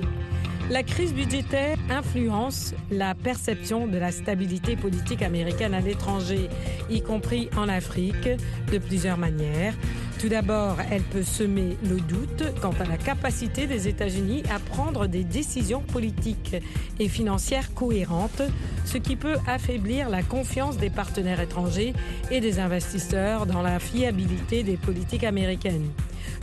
La 0.72 0.81
crise 0.81 1.13
budgétaire 1.13 1.77
influence 1.91 2.74
la 2.89 3.13
perception 3.13 3.86
de 3.86 4.00
la 4.00 4.12
stabilité 4.12 4.75
politique 4.75 5.22
américaine 5.22 5.75
à 5.75 5.79
l'étranger, 5.79 6.50
y 6.89 7.01
compris 7.01 7.50
en 7.55 7.69
Afrique, 7.69 8.27
de 8.72 8.77
plusieurs 8.79 9.19
manières. 9.19 9.75
Tout 10.19 10.27
d'abord, 10.27 10.77
elle 10.89 11.03
peut 11.03 11.22
semer 11.22 11.77
le 11.84 11.98
doute 11.98 12.43
quant 12.62 12.74
à 12.79 12.86
la 12.86 12.98
capacité 12.98 13.67
des 13.67 13.88
États-Unis 13.88 14.41
à 14.51 14.57
prendre 14.57 15.05
des 15.05 15.24
décisions 15.24 15.81
politiques 15.81 16.55
et 17.00 17.10
financières 17.10 17.75
cohérentes, 17.75 18.41
ce 18.86 18.98
qui 18.98 19.15
peut 19.15 19.38
affaiblir 19.45 20.10
la 20.10 20.24
confiance 20.24 20.77
des 20.77 20.89
partenaires 20.89 21.41
étrangers 21.41 21.93
et 22.31 22.39
des 22.39 22.60
investisseurs 22.60 23.45
dans 23.45 23.62
la 23.62 23.77
fiabilité 23.77 24.63
des 24.63 24.77
politiques 24.77 25.25
américaines. 25.25 25.91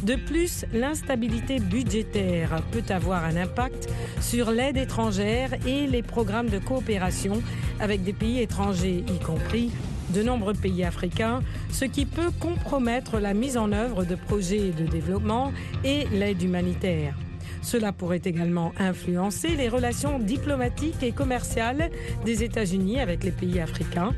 De 0.03 0.17
plus, 0.17 0.65
l'instabilité 0.73 1.61
budgétaire 1.61 2.61
peut 2.73 2.83
avoir 2.89 3.25
un 3.25 3.37
impact 3.37 3.89
sur 4.21 4.51
l'aide 4.51 4.77
étrangère 4.77 5.51
et 5.65 5.87
les 5.87 6.03
programmes 6.03 6.49
de 6.49 6.59
coopération 6.59 7.41
avec 7.79 8.03
des 8.03 8.13
pays 8.13 8.41
étrangers, 8.41 9.05
y 9.07 9.25
compris 9.25 9.71
de 10.11 10.23
nombreux 10.23 10.55
pays 10.55 10.83
africains, 10.83 11.41
ce 11.71 11.85
qui 11.85 12.05
peut 12.05 12.33
compromettre 12.41 13.21
la 13.21 13.33
mise 13.33 13.57
en 13.57 13.71
œuvre 13.71 14.05
de 14.05 14.17
projets 14.17 14.71
de 14.71 14.87
développement 14.87 15.53
et 15.85 16.07
l'aide 16.13 16.43
humanitaire. 16.43 17.17
Cela 17.63 17.93
pourrait 17.93 18.23
également 18.25 18.73
influencer 18.79 19.51
les 19.51 19.69
relations 19.69 20.19
diplomatiques 20.19 21.03
et 21.03 21.13
commerciales 21.13 21.91
des 22.25 22.43
États-Unis 22.43 22.99
avec 22.99 23.23
les 23.23 23.31
pays 23.31 23.61
africains. 23.61 24.15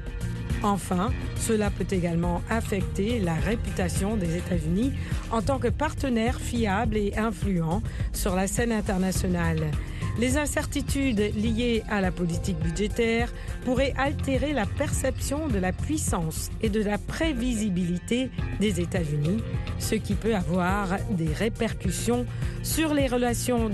Enfin, 0.64 1.10
cela 1.36 1.68
peut 1.68 1.86
également 1.90 2.40
affecter 2.48 3.20
la 3.20 3.34
réputation 3.34 4.16
des 4.16 4.38
États-Unis 4.38 4.94
en 5.30 5.42
tant 5.42 5.58
que 5.58 5.68
partenaire 5.68 6.40
fiable 6.40 6.96
et 6.96 7.12
influent 7.18 7.82
sur 8.14 8.34
la 8.34 8.46
scène 8.46 8.72
internationale. 8.72 9.70
Les 10.18 10.38
incertitudes 10.38 11.34
liées 11.36 11.82
à 11.90 12.00
la 12.00 12.10
politique 12.10 12.58
budgétaire 12.60 13.30
pourraient 13.66 13.92
altérer 13.98 14.54
la 14.54 14.64
perception 14.64 15.48
de 15.48 15.58
la 15.58 15.72
puissance 15.72 16.50
et 16.62 16.70
de 16.70 16.82
la 16.82 16.96
prévisibilité 16.96 18.30
des 18.58 18.80
États-Unis, 18.80 19.42
ce 19.78 19.96
qui 19.96 20.14
peut 20.14 20.34
avoir 20.34 20.96
des 21.10 21.32
répercussions 21.32 22.24
sur 22.62 22.94
les 22.94 23.06
relations, 23.06 23.70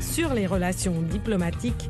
sur 0.00 0.34
les 0.34 0.46
relations 0.46 1.00
diplomatiques 1.00 1.88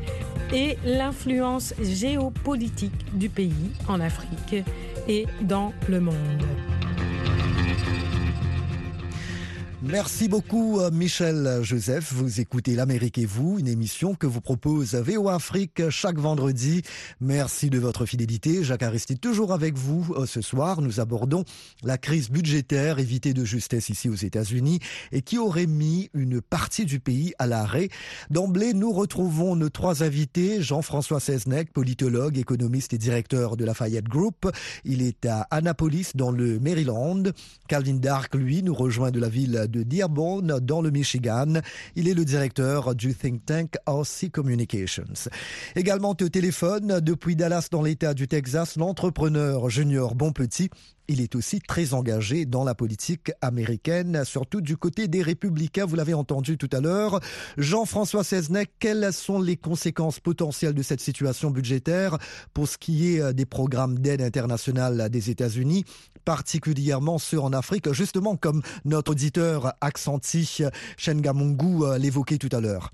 et 0.54 0.78
l'influence 0.84 1.75
géopolitique 1.82 3.18
du 3.18 3.28
pays 3.28 3.73
en 3.88 4.00
Afrique 4.00 4.64
et 5.08 5.26
dans 5.42 5.73
le 5.88 6.00
monde. 6.00 6.14
Merci 9.87 10.29
beaucoup 10.29 10.81
euh, 10.81 10.91
Michel 10.91 11.59
Joseph. 11.62 12.11
Vous 12.14 12.41
écoutez 12.41 12.75
l'Amérique 12.75 13.19
et 13.19 13.26
vous, 13.26 13.59
une 13.59 13.69
émission 13.69 14.14
que 14.14 14.26
vous 14.26 14.41
propose 14.41 14.95
VOA 14.95 15.35
Afrique 15.35 15.91
chaque 15.91 16.19
vendredi. 16.19 16.81
Merci 17.21 17.69
de 17.69 17.79
votre 17.79 18.07
fidélité. 18.07 18.64
Jacques 18.64 18.83
Aristide 18.83 19.21
toujours 19.21 19.53
avec 19.53 19.76
vous 19.76 20.14
euh, 20.14 20.25
ce 20.25 20.41
soir. 20.41 20.81
Nous 20.81 21.00
abordons 21.00 21.45
la 21.83 21.99
crise 21.99 22.31
budgétaire 22.31 22.99
évitée 22.99 23.35
de 23.35 23.45
justesse 23.45 23.91
ici 23.91 24.09
aux 24.09 24.14
États-Unis 24.14 24.79
et 25.12 25.21
qui 25.21 25.37
aurait 25.37 25.67
mis 25.67 26.09
une 26.14 26.41
partie 26.41 26.87
du 26.87 26.99
pays 26.99 27.35
à 27.38 27.47
l'arrêt. 27.47 27.91
D'emblée, 28.31 28.73
nous 28.73 28.91
retrouvons 28.91 29.55
nos 29.55 29.69
trois 29.69 30.03
invités. 30.03 30.62
Jean-François 30.62 31.21
Seznec, 31.21 31.75
politologue, 31.75 32.38
économiste 32.38 32.95
et 32.95 32.99
directeur 32.99 33.59
de 33.59 33.67
Lafayette 33.67 34.09
Group. 34.09 34.50
Il 34.87 35.03
est 35.03 35.26
à 35.26 35.47
Annapolis 35.50 36.12
dans 36.14 36.31
le 36.31 36.59
Maryland. 36.59 37.25
Calvin 37.69 37.97
Dark, 37.97 38.35
lui, 38.35 38.62
nous 38.62 38.75
rejoint 38.75 39.11
de 39.11 39.21
la 39.21 39.29
ville 39.29 39.69
Dearborn, 39.83 40.61
dans 40.61 40.81
le 40.81 40.90
Michigan. 40.90 41.61
Il 41.97 42.09
est 42.09 42.14
le 42.14 42.25
directeur 42.25 42.95
du 42.95 43.14
think 43.14 43.45
tank 43.45 43.75
RC 43.87 44.31
Communications. 44.31 45.28
Également 45.75 46.11
au 46.11 46.28
téléphone, 46.28 47.00
depuis 47.00 47.37
Dallas 47.37 47.69
dans 47.71 47.83
l'État 47.83 48.14
du 48.14 48.28
Texas, 48.28 48.76
l'entrepreneur 48.76 49.69
Junior 49.71 50.14
Bonpetit 50.14 50.71
il 51.09 51.21
est 51.21 51.35
aussi 51.35 51.61
très 51.61 51.93
engagé 51.93 52.47
dans 52.47 52.64
la 52.64 52.75
politique 52.75 53.31
américaine, 53.43 54.25
surtout 54.25 54.61
du 54.61 54.76
côté 54.76 55.07
des 55.09 55.23
républicains, 55.23 55.85
vous 55.85 55.97
l'avez 55.97 56.14
entendu 56.14 56.57
tout 56.57 56.71
à 56.73 56.81
l'heure. 56.81 57.21
Jean-François 57.59 58.25
Seznec, 58.25 58.71
quelles 58.78 59.12
sont 59.12 59.38
les 59.38 59.57
conséquences 59.57 60.21
potentielles 60.21 60.75
de 60.75 60.83
cette 60.83 61.00
situation 61.00 61.50
budgétaire 61.50 62.19
pour 62.54 62.69
ce 62.69 62.78
qui 62.78 63.14
est 63.14 63.21
euh, 63.21 63.33
des 63.33 63.45
programmes 63.45 63.99
d'aide 63.99 64.23
internationale 64.23 65.11
des 65.11 65.31
États-Unis, 65.31 65.85
particulièrement 66.25 67.19
ceux 67.19 67.40
en 67.40 67.52
Afrique, 67.52 67.93
justement 67.93 68.37
comme 68.37 68.62
notre 68.85 69.12
auditeur 69.12 69.75
Accenti 69.81 70.62
Shengamungu 70.97 71.85
euh, 71.85 71.99
l'évoquait 71.99 72.38
tout 72.38 72.49
à 72.52 72.61
l'heure 72.61 72.90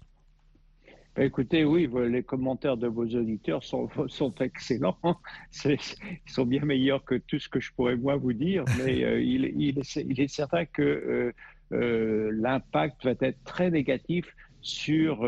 bah, 1.17 1.25
écoutez, 1.25 1.65
oui, 1.65 1.89
les 2.09 2.23
commentaires 2.23 2.77
de 2.77 2.87
vos 2.87 3.05
auditeurs 3.05 3.65
sont, 3.65 3.89
sont 4.09 4.35
excellents. 4.37 4.97
ils 5.65 5.79
sont 6.27 6.47
bien 6.47 6.65
meilleurs 6.65 7.05
que 7.05 7.17
tout 7.17 7.39
ce 7.39 7.49
que 7.49 7.61
je 7.61 7.73
pourrais 7.73 7.97
moi 7.97 8.17
vous 8.17 8.33
dire, 8.33 8.65
mais 8.79 9.05
euh, 9.05 9.21
il, 9.21 9.53
il, 9.57 9.79
est, 9.79 9.97
il, 9.97 10.21
est, 10.21 10.29
certain 10.29 10.65
que 10.65 10.83
euh, 10.83 11.33
euh, 11.73 12.31
l'impact 12.33 13.05
va 13.05 13.13
être 13.21 13.43
très 13.45 13.71
négatif 13.71 14.27
sur, 14.63 15.19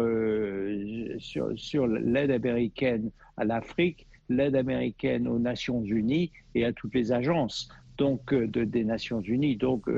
sur, 1.18 1.52
sur 1.56 1.86
l'aide 1.86 2.30
américaine 2.30 3.10
à 3.36 3.44
l'Afrique, 3.44 4.06
l'aide 4.28 4.56
américaine 4.56 5.26
aux 5.26 5.38
Nations 5.38 5.82
Unies 5.82 6.30
et 6.54 6.64
à 6.66 6.72
toutes 6.72 6.94
les 6.94 7.12
agences 7.12 7.68
donc 7.98 8.34
de, 8.34 8.64
des 8.64 8.84
Nations 8.84 9.20
Unies. 9.20 9.56
Donc, 9.56 9.88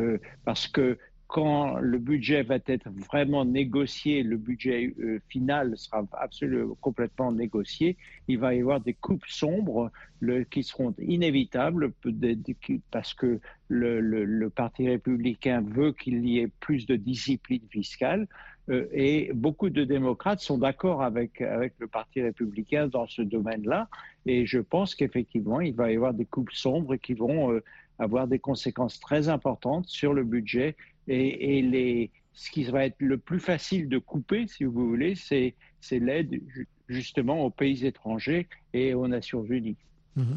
parce 0.44 0.68
que 0.68 0.98
quand 1.34 1.78
le 1.80 1.98
budget 1.98 2.44
va 2.44 2.58
être 2.66 2.88
vraiment 2.90 3.44
négocié, 3.44 4.22
le 4.22 4.36
budget 4.36 4.94
euh, 5.00 5.18
final 5.28 5.76
sera 5.76 6.06
absolument 6.12 6.76
complètement 6.80 7.32
négocié, 7.32 7.96
il 8.28 8.38
va 8.38 8.54
y 8.54 8.60
avoir 8.60 8.80
des 8.80 8.94
coupes 8.94 9.26
sombres 9.26 9.90
qui 10.50 10.62
seront 10.62 10.94
inévitables 10.98 11.92
parce 12.92 13.14
que 13.14 13.40
le, 13.66 14.00
le, 14.00 14.50
Parti 14.50 14.88
républicain 14.88 15.60
veut 15.60 15.92
qu'il 15.92 16.24
y 16.24 16.38
ait 16.38 16.52
plus 16.60 16.86
de 16.86 16.94
discipline 16.94 17.62
fiscale. 17.68 18.28
Euh, 18.70 18.86
et 18.92 19.30
beaucoup 19.34 19.68
de 19.68 19.84
démocrates 19.84 20.40
sont 20.40 20.56
d'accord 20.56 21.02
avec, 21.02 21.40
avec 21.40 21.74
le 21.78 21.86
Parti 21.86 22.22
républicain 22.22 22.86
dans 22.86 23.06
ce 23.06 23.22
domaine-là. 23.22 23.88
Et 24.24 24.46
je 24.46 24.58
pense 24.58 24.94
qu'effectivement, 24.94 25.60
il 25.60 25.74
va 25.74 25.92
y 25.92 25.96
avoir 25.96 26.14
des 26.14 26.24
coupes 26.24 26.52
sombres 26.52 26.96
qui 26.96 27.14
vont 27.14 27.52
euh, 27.52 27.62
avoir 27.98 28.26
des 28.26 28.38
conséquences 28.38 29.00
très 29.00 29.28
importantes 29.28 29.86
sur 29.88 30.14
le 30.14 30.24
budget 30.24 30.76
et, 31.06 31.58
et 31.58 31.62
les, 31.62 32.10
ce 32.34 32.50
qui 32.50 32.64
va 32.64 32.84
être 32.84 32.96
le 32.98 33.18
plus 33.18 33.40
facile 33.40 33.88
de 33.88 33.98
couper, 33.98 34.46
si 34.48 34.64
vous 34.64 34.88
voulez, 34.88 35.14
c'est 35.14 35.54
l'aide 35.90 36.40
justement 36.88 37.44
aux 37.44 37.50
pays 37.50 37.86
étrangers 37.86 38.48
et 38.72 38.94
aux 38.94 39.08
Nations 39.08 39.44
Unies. 39.44 39.76
Mmh. 40.16 40.34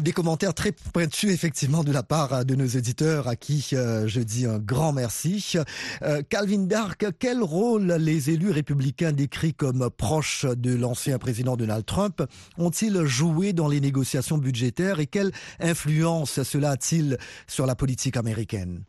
Des 0.00 0.12
commentaires 0.12 0.52
très 0.52 0.72
pointus 0.72 1.32
effectivement 1.32 1.82
de 1.82 1.90
la 1.90 2.02
part 2.02 2.44
de 2.44 2.54
nos 2.54 2.66
éditeurs 2.66 3.28
à 3.28 3.36
qui 3.36 3.70
euh, 3.72 4.06
je 4.06 4.20
dis 4.20 4.44
un 4.44 4.58
grand 4.58 4.92
merci. 4.92 5.54
Euh, 6.02 6.22
Calvin 6.28 6.64
Dark, 6.64 7.06
quel 7.18 7.42
rôle 7.42 7.92
les 7.92 8.30
élus 8.30 8.50
républicains 8.50 9.12
décrits 9.12 9.54
comme 9.54 9.88
proches 9.90 10.44
de 10.44 10.74
l'ancien 10.74 11.18
président 11.18 11.56
Donald 11.56 11.86
Trump 11.86 12.22
ont-ils 12.58 13.04
joué 13.04 13.52
dans 13.52 13.68
les 13.68 13.80
négociations 13.80 14.38
budgétaires 14.38 15.00
et 15.00 15.06
quelle 15.06 15.32
influence 15.60 16.42
cela 16.42 16.72
a-t-il 16.72 17.16
sur 17.46 17.64
la 17.64 17.74
politique 17.74 18.16
américaine? 18.16 18.82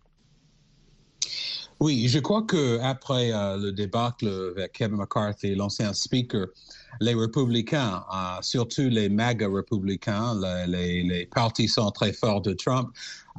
Oui, 1.80 2.08
je 2.08 2.18
crois 2.18 2.42
que 2.42 2.80
après 2.80 3.32
euh, 3.32 3.58
le 3.58 3.72
débâcle 3.72 4.28
avec 4.56 4.72
Kevin 4.72 4.98
McCarthy, 4.98 5.54
l'ancien 5.54 5.94
speaker, 5.94 6.48
les 7.00 7.14
républicains, 7.14 8.04
euh, 8.12 8.42
surtout 8.42 8.90
les 8.90 9.10
méga 9.10 9.48
républicains, 9.48 10.40
les, 10.68 11.30
partis 11.32 11.68
sont 11.68 11.92
très 11.92 12.14
forts 12.14 12.42
de 12.42 12.54
Trump, 12.54 12.90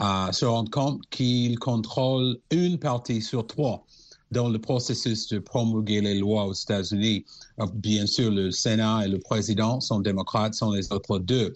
euh, 0.01 0.31
se 0.31 0.45
rendent 0.45 0.71
compte 0.71 1.03
qu'ils 1.11 1.59
contrôlent 1.59 2.39
une 2.53 2.79
partie 2.79 3.23
sur 3.23 3.45
trois 3.45 3.85
dans 4.31 4.49
le 4.49 4.61
processus 4.61 5.27
de 5.29 5.41
promulguer 5.41 6.01
les 6.01 6.15
lois 6.15 6.45
aux 6.45 6.53
États-Unis. 6.53 7.25
Bien 7.75 8.07
sûr, 8.07 8.31
le 8.31 8.53
Sénat 8.53 9.07
et 9.07 9.09
le 9.09 9.19
président 9.19 9.81
sont 9.81 10.01
démocrates, 10.01 10.55
sont 10.55 10.73
les 10.73 10.93
autres 10.93 11.19
deux. 11.19 11.55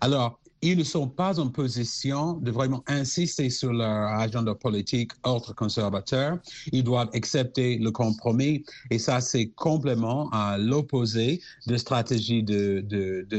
Alors, 0.00 0.38
ils 0.62 0.78
ne 0.78 0.84
sont 0.84 1.08
pas 1.08 1.40
en 1.40 1.48
position 1.48 2.34
de 2.34 2.50
vraiment 2.50 2.82
insister 2.86 3.50
sur 3.50 3.72
leur 3.72 4.08
agenda 4.18 4.54
politique 4.54 5.12
autre 5.24 5.54
conservateur. 5.54 6.38
Ils 6.72 6.84
doivent 6.84 7.10
accepter 7.14 7.78
le 7.78 7.90
compromis 7.90 8.64
et 8.90 8.98
ça, 8.98 9.20
c'est 9.20 9.48
complètement 9.48 10.30
à 10.30 10.58
l'opposé 10.58 11.40
de 11.66 11.76
stratégie 11.76 12.42
de, 12.42 12.80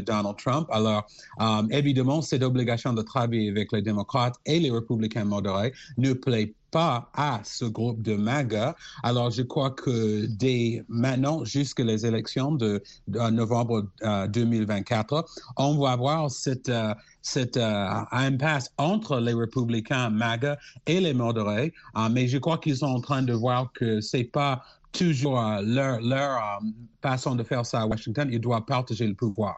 Donald 0.02 0.38
Trump. 0.38 0.68
Alors, 0.72 1.08
euh, 1.40 1.64
évidemment, 1.72 2.22
cette 2.22 2.44
obligation 2.44 2.94
de 2.94 3.02
travailler 3.02 3.50
avec 3.50 3.72
les 3.72 3.82
démocrates 3.82 4.36
et 4.46 4.60
les 4.60 4.70
républicains 4.72 5.26
modérés 5.26 5.74
ne 5.98 6.14
plaît 6.14 6.54
pas 6.74 7.10
à 7.14 7.40
ce 7.44 7.66
groupe 7.66 8.02
de 8.02 8.16
MAGA. 8.16 8.76
Alors, 9.04 9.30
je 9.30 9.44
crois 9.44 9.70
que 9.72 10.26
dès 10.26 10.84
maintenant, 10.90 11.46
jusqu'à 11.46 11.84
les 11.84 12.06
élections 12.06 12.52
de, 12.52 12.82
novembre 13.08 13.86
euh, 14.02 14.28
2024, 14.28 15.24
on 15.58 15.78
va 15.78 15.92
avoir 15.92 16.32
cette, 16.32 16.70
euh, 16.70 16.96
cette 17.22 17.58
euh, 17.58 18.02
impasse 18.12 18.72
entre 18.80 19.20
les 19.20 19.34
républicains 19.34 20.10
MAGA 20.10 20.58
et 20.88 21.00
les 21.00 21.14
modérés. 21.14 21.72
Euh, 21.96 22.10
mais 22.12 22.28
je 22.28 22.40
crois 22.40 22.58
qu'ils 22.58 22.78
sont 22.78 22.88
en 22.88 23.02
train 23.02 23.22
de 23.22 23.34
voir 23.34 23.72
que 23.74 24.02
c'est 24.02 24.24
pas 24.24 24.64
toujours 24.94 25.40
euh, 25.40 25.62
leur, 25.62 26.00
leur 26.02 26.38
euh, 26.38 26.68
façon 27.02 27.36
de 27.36 27.44
faire 27.44 27.66
ça 27.66 27.82
à 27.82 27.86
Washington. 27.86 28.30
Ils 28.32 28.40
doivent 28.40 28.66
partager 28.66 29.06
le 29.06 29.16
pouvoir. 29.16 29.58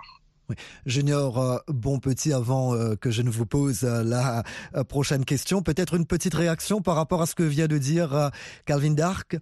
Oui. 0.50 0.56
Junior, 0.86 1.38
euh, 1.40 1.58
bon 1.68 2.00
petit, 2.00 2.34
avant 2.34 2.74
euh, 2.74 2.96
que 2.96 3.12
je 3.12 3.22
ne 3.22 3.30
vous 3.30 3.46
pose 3.46 3.84
euh, 3.84 4.04
la 4.04 4.44
prochaine 4.88 5.26
question, 5.26 5.62
peut-être 5.62 5.96
une 5.96 6.06
petite 6.06 6.34
réaction 6.34 6.82
par 6.82 6.96
rapport 6.96 7.22
à 7.22 7.26
ce 7.26 7.36
que 7.36 7.44
vient 7.44 7.68
de 7.68 7.78
dire 7.78 8.32
Calvin 8.66 8.92
Dark? 8.92 9.38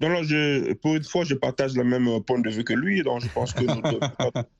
Non, 0.00 0.10
non, 0.10 0.22
je, 0.22 0.74
pour 0.74 0.96
une 0.96 1.04
fois, 1.04 1.24
je 1.24 1.34
partage 1.34 1.74
le 1.74 1.84
même 1.84 2.22
point 2.22 2.38
de 2.38 2.50
vue 2.50 2.64
que 2.64 2.74
lui, 2.74 3.02
donc 3.02 3.22
je 3.22 3.28
pense 3.28 3.52
que 3.52 3.64
nous 3.64 4.42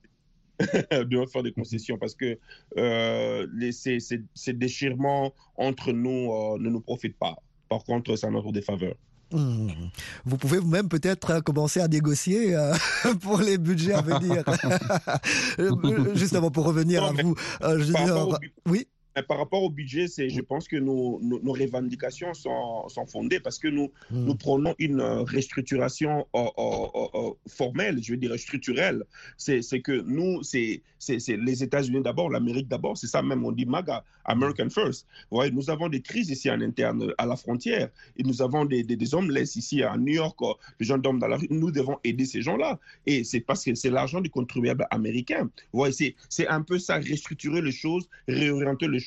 devons 1.04 1.26
faire 1.26 1.42
des 1.42 1.52
concessions 1.52 1.98
parce 1.98 2.14
que 2.14 2.38
euh, 2.76 3.46
les, 3.54 3.72
ces, 3.72 4.00
ces, 4.00 4.22
ces 4.34 4.52
déchirements 4.52 5.34
entre 5.56 5.92
nous 5.92 6.32
euh, 6.32 6.58
ne 6.58 6.70
nous 6.70 6.80
profitent 6.80 7.18
pas. 7.18 7.36
Par 7.68 7.84
contre, 7.84 8.16
ça 8.16 8.30
notre 8.30 8.52
défaveur. 8.52 8.94
Mmh. 9.32 9.68
Vous 10.24 10.36
pouvez 10.36 10.58
vous-même 10.58 10.88
peut-être 10.88 11.30
euh, 11.30 11.40
commencer 11.40 11.80
à 11.80 11.88
négocier 11.88 12.54
euh, 12.54 12.72
pour 13.22 13.40
les 13.40 13.58
budgets 13.58 13.92
à 13.92 14.00
venir. 14.00 14.44
Justement, 16.14 16.50
pour 16.50 16.66
revenir 16.66 17.02
non, 17.02 17.08
à 17.08 17.22
vous, 17.22 17.34
euh, 17.62 17.78
Junior. 17.80 18.38
Oui? 18.66 18.86
Par 19.22 19.38
rapport 19.38 19.62
au 19.62 19.70
budget, 19.70 20.08
c'est, 20.08 20.28
je 20.28 20.40
pense 20.40 20.68
que 20.68 20.76
nos, 20.76 21.20
nos, 21.22 21.40
nos 21.40 21.52
revendications 21.52 22.34
sont, 22.34 22.88
sont, 22.88 23.06
fondées 23.06 23.40
parce 23.40 23.58
que 23.58 23.68
nous, 23.68 23.90
mmh. 24.10 24.24
nous 24.24 24.34
prenons 24.34 24.74
une 24.78 25.00
restructuration 25.00 26.26
euh, 26.34 26.44
euh, 26.58 27.08
euh, 27.14 27.30
formelle, 27.48 28.02
je 28.02 28.12
veux 28.12 28.18
dire 28.18 28.38
structurelle. 28.38 29.04
C'est, 29.36 29.62
c'est 29.62 29.80
que 29.80 30.02
nous, 30.02 30.42
c'est, 30.42 30.82
c'est, 30.98 31.18
c'est 31.18 31.36
les 31.36 31.62
États-Unis 31.62 32.02
d'abord, 32.02 32.30
l'Amérique 32.30 32.68
d'abord, 32.68 32.96
c'est 32.96 33.06
ça 33.06 33.22
même, 33.22 33.44
on 33.44 33.52
dit 33.52 33.66
MAGA, 33.66 34.04
American 34.24 34.68
First. 34.68 35.06
Ouais, 35.30 35.50
nous 35.50 35.70
avons 35.70 35.88
des 35.88 36.02
crises 36.02 36.30
ici 36.30 36.50
en 36.50 36.60
interne 36.60 37.12
à 37.16 37.26
la 37.26 37.36
frontière 37.36 37.88
et 38.16 38.22
nous 38.22 38.42
avons 38.42 38.64
des, 38.64 38.82
des, 38.82 38.96
des 38.96 39.14
hommes 39.14 39.30
laissés 39.30 39.60
ici 39.60 39.82
à 39.82 39.96
New 39.96 40.14
York, 40.14 40.38
les 40.78 40.86
gens 40.86 40.98
dorment 40.98 41.18
dans 41.18 41.28
la 41.28 41.36
rue. 41.36 41.46
Nous 41.50 41.70
devons 41.70 41.98
aider 42.04 42.24
ces 42.26 42.42
gens-là. 42.42 42.78
Et 43.06 43.24
c'est 43.24 43.40
parce 43.40 43.64
que 43.64 43.74
c'est 43.74 43.90
l'argent 43.90 44.20
du 44.20 44.30
contribuable 44.30 44.86
américain. 44.90 45.48
Ouais, 45.72 45.92
c'est, 45.92 46.14
c'est 46.28 46.46
un 46.48 46.62
peu 46.62 46.78
ça, 46.78 46.96
restructurer 46.98 47.62
les 47.62 47.72
choses, 47.72 48.08
réorienter 48.28 48.88
les 48.88 49.00
choses 49.00 49.05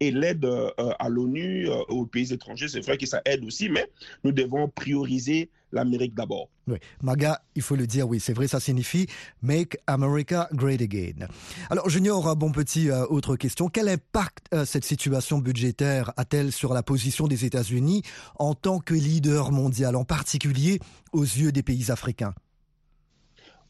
et 0.00 0.10
l'aide 0.10 0.44
euh, 0.44 0.70
à 0.98 1.08
l'ONU, 1.08 1.68
euh, 1.68 1.82
aux 1.88 2.06
pays 2.06 2.32
étrangers, 2.32 2.68
c'est 2.68 2.80
vrai 2.80 2.96
que 2.96 3.06
ça 3.06 3.22
aide 3.24 3.44
aussi, 3.44 3.68
mais 3.68 3.86
nous 4.24 4.32
devons 4.32 4.68
prioriser 4.68 5.50
l'Amérique 5.72 6.14
d'abord. 6.14 6.48
Oui, 6.66 6.78
MAGA, 7.02 7.42
il 7.54 7.62
faut 7.62 7.76
le 7.76 7.86
dire, 7.86 8.08
oui, 8.08 8.20
c'est 8.20 8.32
vrai, 8.32 8.48
ça 8.48 8.60
signifie 8.60 9.06
Make 9.42 9.76
America 9.86 10.48
Great 10.52 10.80
Again. 10.80 11.26
Alors, 11.70 11.88
Junior, 11.88 12.36
bon 12.36 12.52
petit, 12.52 12.90
euh, 12.90 13.04
autre 13.06 13.36
question. 13.36 13.68
Quel 13.68 13.88
impact 13.88 14.46
euh, 14.54 14.64
cette 14.64 14.84
situation 14.84 15.38
budgétaire 15.38 16.12
a-t-elle 16.16 16.52
sur 16.52 16.72
la 16.74 16.82
position 16.82 17.26
des 17.26 17.44
États-Unis 17.44 18.02
en 18.38 18.54
tant 18.54 18.78
que 18.78 18.94
leader 18.94 19.52
mondial, 19.52 19.96
en 19.96 20.04
particulier 20.04 20.80
aux 21.12 21.22
yeux 21.22 21.52
des 21.52 21.62
pays 21.62 21.90
africains? 21.90 22.34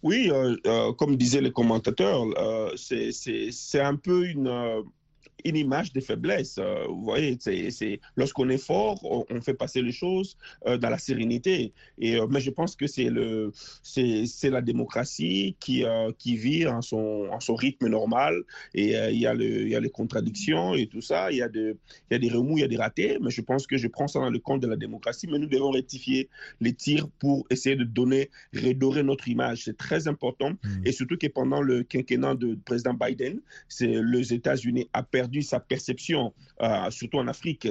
Oui, 0.03 0.31
euh, 0.31 0.57
euh, 0.67 0.93
comme 0.93 1.17
disaient 1.17 1.41
les 1.41 1.51
commentateurs, 1.51 2.25
euh, 2.39 2.71
c'est 2.77 3.81
un 3.81 3.97
peu 3.97 4.27
une 4.27 4.49
une 5.45 5.57
image 5.57 5.93
de 5.93 6.01
faiblesse. 6.01 6.57
Euh, 6.59 6.85
vous 6.89 7.03
voyez, 7.03 7.39
c'est 7.41 8.01
lorsqu'on 8.17 8.49
est 8.49 8.59
fort, 8.59 8.99
on, 9.05 9.25
on, 9.31 9.41
fait 9.41 9.55
passer 9.55 9.83
les 9.83 9.93
choses 9.93 10.37
euh, 10.67 10.79
dans 10.79 10.91
la 10.91 10.99
sérénité. 10.99 11.73
Et, 11.99 12.17
euh, 12.17 12.27
mais 12.29 12.41
je 12.41 12.51
pense 12.51 12.77
que 12.77 12.87
c'est 12.87 13.11
le, 13.11 13.53
c'est 13.83 14.51
la 14.51 14.61
démocratie 14.61 15.57
qui, 15.61 15.85
qui 16.19 16.37
vit 16.37 16.67
en 16.67 16.83
son, 16.83 17.29
en 17.31 17.41
son 17.41 17.55
rythme 17.55 17.89
normal. 17.89 18.43
Et 18.75 18.95
il, 19.11 19.19
y 19.19 19.27
a 19.27 19.35
le, 19.35 19.63
il 19.63 19.69
y 19.69 19.77
a 19.77 19.81
les 19.81 19.91
contradictions 19.91 20.75
et 20.75 20.87
tout 20.87 21.01
ça. 21.01 21.31
Il 21.31 21.39
y, 21.39 21.43
a 21.43 21.49
de, 21.49 21.77
il 22.11 22.15
y 22.15 22.17
a 22.17 22.19
des 22.19 22.29
remous, 22.29 22.59
il 22.59 22.61
y 22.63 22.65
a 22.65 22.69
des 22.69 22.77
ratés. 22.77 23.19
Mais 23.21 23.31
je 23.31 23.41
pense 23.41 23.67
que 23.67 23.77
je 23.77 23.89
prends 23.89 24.09
ça 24.09 24.19
dans 24.21 24.31
le 24.31 24.39
compte 24.39 24.61
de 24.61 24.67
la 24.69 24.77
démocratie. 24.77 25.29
Mais 25.31 25.39
nous 25.39 25.47
devons 25.47 25.71
rectifier 25.71 26.29
les 26.61 26.73
tirs 26.73 27.09
pour 27.19 27.47
essayer 27.51 27.77
de 27.77 27.85
donner, 27.85 28.31
redorer 28.55 29.03
notre 29.03 29.29
image. 29.29 29.65
C'est 29.65 29.77
très 29.77 30.09
important. 30.09 30.51
Mmh. 30.51 30.87
Et 30.87 30.93
surtout 30.93 31.17
que 31.17 31.27
pendant 31.27 31.63
le 31.63 31.83
quinquennat 31.83 32.35
de 32.35 32.59
président 32.65 32.95
Biden, 32.95 33.41
c'est 33.69 34.01
les 34.03 34.33
États-Unis 34.33 34.89
a 34.93 35.03
perdu 35.03 35.28
sa 35.43 35.61
perception, 35.61 36.33
euh, 36.61 36.91
surtout 36.91 37.19
en 37.19 37.29
Afrique 37.29 37.69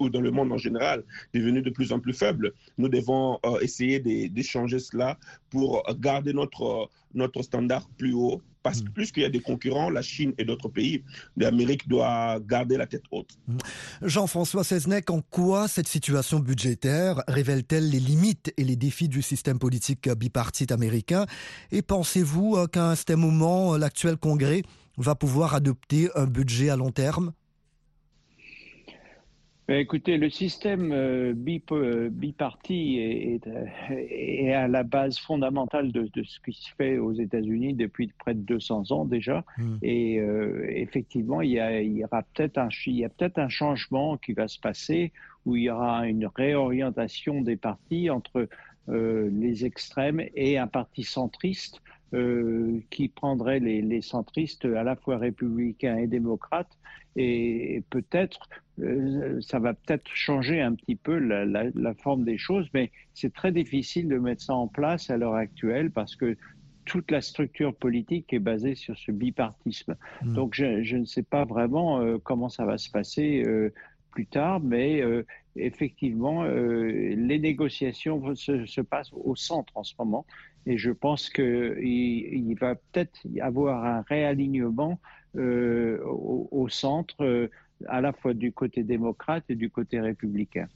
ou 0.00 0.08
dans 0.08 0.20
le 0.20 0.30
monde 0.30 0.52
en 0.52 0.58
général, 0.58 1.04
devenu 1.34 1.62
de 1.62 1.70
plus 1.70 1.92
en 1.92 2.00
plus 2.00 2.14
faible. 2.14 2.52
Nous 2.78 2.88
devons 2.88 3.38
euh, 3.44 3.58
essayer 3.60 4.00
d'échanger 4.00 4.78
cela 4.78 5.18
pour 5.50 5.82
garder 5.98 6.32
notre, 6.32 6.88
notre 7.14 7.42
standard 7.42 7.88
plus 7.98 8.12
haut. 8.12 8.40
Parce 8.62 8.80
que 8.80 8.90
plus 8.90 9.10
qu'il 9.10 9.24
y 9.24 9.26
a 9.26 9.28
des 9.28 9.40
concurrents, 9.40 9.90
la 9.90 10.02
Chine 10.02 10.34
et 10.38 10.44
d'autres 10.44 10.68
pays, 10.68 11.02
l'Amérique 11.36 11.88
doit 11.88 12.38
garder 12.38 12.76
la 12.76 12.86
tête 12.86 13.02
haute. 13.10 13.36
Jean-François 14.02 14.62
Seznec, 14.62 15.10
en 15.10 15.20
quoi 15.20 15.66
cette 15.66 15.88
situation 15.88 16.38
budgétaire 16.38 17.24
révèle-t-elle 17.26 17.90
les 17.90 17.98
limites 17.98 18.52
et 18.56 18.62
les 18.62 18.76
défis 18.76 19.08
du 19.08 19.20
système 19.20 19.58
politique 19.58 20.08
bipartite 20.08 20.70
américain? 20.70 21.26
Et 21.72 21.82
pensez-vous 21.82 22.68
qu'à 22.68 22.90
un 22.90 22.94
certain 22.94 23.16
moment, 23.16 23.76
l'actuel 23.76 24.16
Congrès 24.16 24.62
va 24.98 25.14
pouvoir 25.14 25.54
adopter 25.54 26.08
un 26.14 26.26
budget 26.26 26.68
à 26.68 26.76
long 26.76 26.90
terme? 26.90 27.32
Écoutez, 29.68 30.18
le 30.18 30.28
système 30.28 30.92
euh, 30.92 31.32
biparti 32.10 32.98
est, 32.98 33.46
est, 33.46 34.44
est, 34.44 34.52
à 34.52 34.66
la 34.66 34.82
base 34.82 35.18
fondamentale 35.18 35.92
de, 35.92 36.10
de, 36.12 36.24
ce 36.24 36.40
qui 36.40 36.52
se 36.52 36.68
fait 36.76 36.98
aux 36.98 37.12
États-Unis 37.12 37.72
depuis 37.74 38.12
près 38.18 38.34
de 38.34 38.40
200 38.40 38.90
ans 38.90 39.04
déjà. 39.04 39.44
Mmh. 39.56 39.76
Et 39.82 40.18
euh, 40.18 40.66
effectivement, 40.68 41.40
il 41.42 41.52
y, 41.52 41.60
a, 41.60 41.80
il 41.80 41.96
y 41.96 42.04
aura 42.04 42.22
peut-être 42.22 42.58
un, 42.58 42.68
il 42.86 42.96
y 42.96 43.04
a 43.04 43.08
peut-être 43.08 43.38
un 43.38 43.48
changement 43.48 44.16
qui 44.16 44.32
va 44.32 44.48
se 44.48 44.58
passer 44.58 45.12
où 45.46 45.54
il 45.54 45.62
y 45.62 45.70
aura 45.70 46.06
une 46.06 46.26
réorientation 46.26 47.40
des 47.40 47.56
partis 47.56 48.10
entre 48.10 48.48
euh, 48.88 49.30
les 49.32 49.64
extrêmes 49.64 50.22
et 50.34 50.58
un 50.58 50.66
parti 50.66 51.04
centriste 51.04 51.80
euh, 52.14 52.80
qui 52.90 53.08
prendrait 53.08 53.60
les, 53.60 53.82
les, 53.82 54.02
centristes 54.02 54.64
à 54.64 54.82
la 54.82 54.96
fois 54.96 55.18
républicains 55.18 55.96
et 55.96 56.06
démocrates. 56.06 56.78
Et 57.16 57.82
peut-être, 57.90 58.48
euh, 58.80 59.40
ça 59.40 59.58
va 59.58 59.74
peut-être 59.74 60.10
changer 60.14 60.60
un 60.60 60.74
petit 60.74 60.96
peu 60.96 61.18
la, 61.18 61.44
la, 61.44 61.64
la 61.74 61.94
forme 61.94 62.24
des 62.24 62.38
choses, 62.38 62.68
mais 62.72 62.90
c'est 63.14 63.32
très 63.32 63.52
difficile 63.52 64.08
de 64.08 64.18
mettre 64.18 64.42
ça 64.42 64.54
en 64.54 64.68
place 64.68 65.10
à 65.10 65.16
l'heure 65.16 65.34
actuelle 65.34 65.90
parce 65.90 66.16
que 66.16 66.36
toute 66.84 67.10
la 67.10 67.20
structure 67.20 67.74
politique 67.74 68.32
est 68.32 68.38
basée 68.38 68.74
sur 68.74 68.96
ce 68.96 69.12
bipartisme. 69.12 69.96
Mmh. 70.22 70.34
Donc 70.34 70.54
je, 70.54 70.82
je, 70.82 70.96
ne 70.96 71.04
sais 71.04 71.22
pas 71.22 71.44
vraiment 71.44 72.00
euh, 72.00 72.18
comment 72.22 72.48
ça 72.48 72.64
va 72.64 72.78
se 72.78 72.90
passer 72.90 73.42
euh, 73.46 73.72
plus 74.12 74.26
tard, 74.26 74.60
mais 74.60 75.02
euh, 75.02 75.26
effectivement, 75.56 76.44
euh, 76.44 77.14
les 77.16 77.38
négociations 77.38 78.34
se, 78.36 78.66
se, 78.66 78.80
passent 78.80 79.12
au 79.12 79.34
centre 79.34 79.72
en 79.74 79.82
ce 79.82 79.94
moment. 79.98 80.24
Et 80.66 80.78
je 80.78 80.90
pense 80.92 81.28
qu'il 81.28 81.78
il 81.82 82.54
va 82.60 82.76
peut-être 82.76 83.18
y 83.24 83.40
avoir 83.40 83.84
un 83.84 84.02
réalignement 84.02 85.00
euh, 85.36 85.98
au, 86.04 86.68
centre, 86.68 87.48
à 87.88 88.00
la 88.00 88.12
fois 88.12 88.32
du 88.32 88.52
côté 88.52 88.84
démocrate 88.84 89.44
et 89.48 89.56
du 89.56 89.70
côté 89.70 89.98
républicain. 89.98 90.68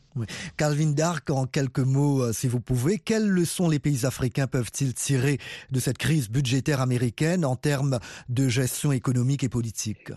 Calvin 0.57 0.91
Dark, 0.91 1.31
en 1.31 1.47
quelques 1.47 1.79
mots, 1.79 2.33
si 2.33 2.49
vous 2.49 2.61
pouvez, 2.61 2.99
quelles 2.99 3.29
leçons 3.29 3.69
les 3.69 3.79
pays 3.79 4.05
africains 4.07 4.49
peuvent-ils 4.49 4.95
tirer 4.95 5.39
de 5.71 5.79
cette 5.79 5.99
crise 5.99 6.29
budgétaire 6.31 6.81
américaine 6.81 7.45
en 7.45 7.55
termes 7.55 8.01
de 8.29 8.49
gestion 8.49 8.91
économique 8.91 9.45
et 9.45 9.49
politique? 9.49 10.11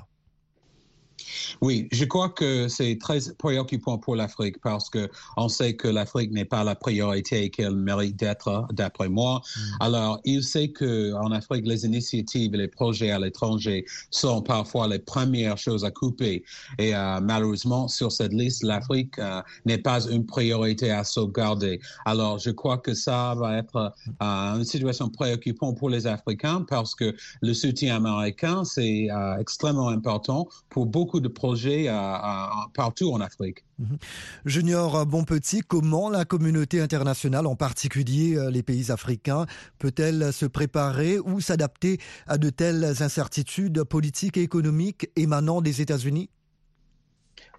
Oui, 1.61 1.87
je 1.91 2.05
crois 2.05 2.29
que 2.29 2.67
c'est 2.67 2.97
très 2.99 3.19
préoccupant 3.37 3.97
pour 3.97 4.15
l'Afrique 4.15 4.59
parce 4.61 4.89
que 4.89 5.09
on 5.37 5.49
sait 5.49 5.75
que 5.75 5.87
l'Afrique 5.87 6.31
n'est 6.31 6.45
pas 6.45 6.63
la 6.63 6.75
priorité 6.75 7.49
qu'elle 7.49 7.75
mérite 7.75 8.15
d'être, 8.17 8.67
d'après 8.71 9.09
moi. 9.09 9.41
Mm. 9.41 9.61
Alors, 9.79 10.19
il 10.25 10.43
sait 10.43 10.69
que 10.69 11.13
en 11.13 11.31
Afrique, 11.31 11.65
les 11.65 11.85
initiatives 11.85 12.53
et 12.53 12.57
les 12.57 12.67
projets 12.67 13.11
à 13.11 13.19
l'étranger 13.19 13.85
sont 14.11 14.41
parfois 14.41 14.87
les 14.87 14.99
premières 14.99 15.57
choses 15.57 15.83
à 15.85 15.91
couper. 15.91 16.43
Et 16.77 16.95
euh, 16.95 17.19
malheureusement, 17.21 17.87
sur 17.87 18.11
cette 18.11 18.33
liste, 18.33 18.63
l'Afrique 18.63 19.17
euh, 19.19 19.41
n'est 19.65 19.77
pas 19.77 20.05
une 20.07 20.25
priorité 20.25 20.91
à 20.91 21.03
sauvegarder. 21.03 21.79
Alors, 22.05 22.39
je 22.39 22.51
crois 22.51 22.77
que 22.77 22.93
ça 22.93 23.35
va 23.37 23.57
être 23.57 23.93
euh, 24.21 24.25
une 24.55 24.65
situation 24.65 25.09
préoccupante 25.09 25.77
pour 25.77 25.89
les 25.89 26.07
Africains 26.07 26.65
parce 26.67 26.95
que 26.95 27.15
le 27.41 27.53
soutien 27.53 27.95
américain, 27.95 28.63
c'est 28.63 29.07
extrêmement 29.39 29.89
important 29.89 30.47
pour 30.69 30.85
beaucoup 30.85 31.18
de 31.19 31.27
projets 31.27 31.88
à, 31.88 32.15
à, 32.15 32.67
partout 32.73 33.12
en 33.12 33.21
Afrique. 33.21 33.63
Mm-hmm. 33.82 33.97
Junior 34.45 35.05
Bonpetit, 35.05 35.62
comment 35.67 36.10
la 36.10 36.25
communauté 36.25 36.82
internationale, 36.82 37.45
en 37.45 37.55
particulier 37.55 38.36
euh, 38.36 38.51
les 38.51 38.63
pays 38.63 38.91
africains, 38.91 39.45
peut-elle 39.77 40.34
se 40.34 40.45
préparer 40.45 41.19
ou 41.19 41.41
s'adapter 41.41 41.99
à 42.27 42.38
de 42.38 42.49
telles 42.49 43.01
incertitudes 43.01 43.84
politiques 43.84 44.38
et 44.38 44.43
économiques 44.43 45.10
émanant 45.15 45.62
des 45.62 45.82
États-Unis? 45.82 46.29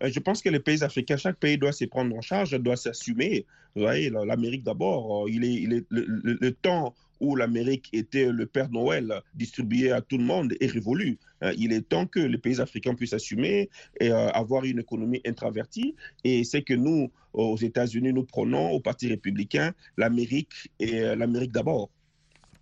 Je 0.02 0.18
pense 0.18 0.40
que 0.42 0.48
les 0.48 0.60
pays 0.60 0.82
africains, 0.82 1.16
chaque 1.16 1.38
pays 1.38 1.58
doit 1.58 1.72
se 1.72 1.84
prendre 1.84 2.16
en 2.16 2.20
charge, 2.22 2.58
doit 2.58 2.76
s'assumer. 2.76 3.46
Vous 3.76 3.82
voyez, 3.82 4.10
l'Amérique 4.10 4.64
d'abord, 4.64 5.28
il 5.28 5.44
est, 5.44 5.54
il 5.54 5.72
est 5.74 5.86
le, 5.90 6.04
le, 6.06 6.38
le 6.40 6.52
temps 6.52 6.94
où 7.20 7.36
l'Amérique 7.36 7.88
était 7.92 8.30
le 8.32 8.46
Père 8.46 8.70
Noël 8.70 9.22
distribué 9.34 9.92
à 9.92 10.00
tout 10.00 10.18
le 10.18 10.24
monde 10.24 10.54
est 10.60 10.66
révolu. 10.66 11.18
Il 11.56 11.72
est 11.72 11.88
temps 11.88 12.06
que 12.06 12.20
les 12.20 12.38
pays 12.38 12.60
africains 12.60 12.94
puissent 12.94 13.12
assumer 13.12 13.70
et 14.00 14.10
avoir 14.10 14.64
une 14.64 14.80
économie 14.80 15.20
introvertie. 15.26 15.94
Et 16.24 16.44
c'est 16.44 16.62
que 16.62 16.74
nous, 16.74 17.10
aux 17.32 17.56
États-Unis, 17.56 18.12
nous 18.12 18.24
prenons 18.24 18.70
au 18.70 18.80
Parti 18.80 19.08
républicain 19.08 19.72
l'Amérique 19.96 20.70
et 20.78 21.00
l'Amérique 21.14 21.52
d'abord. 21.52 21.90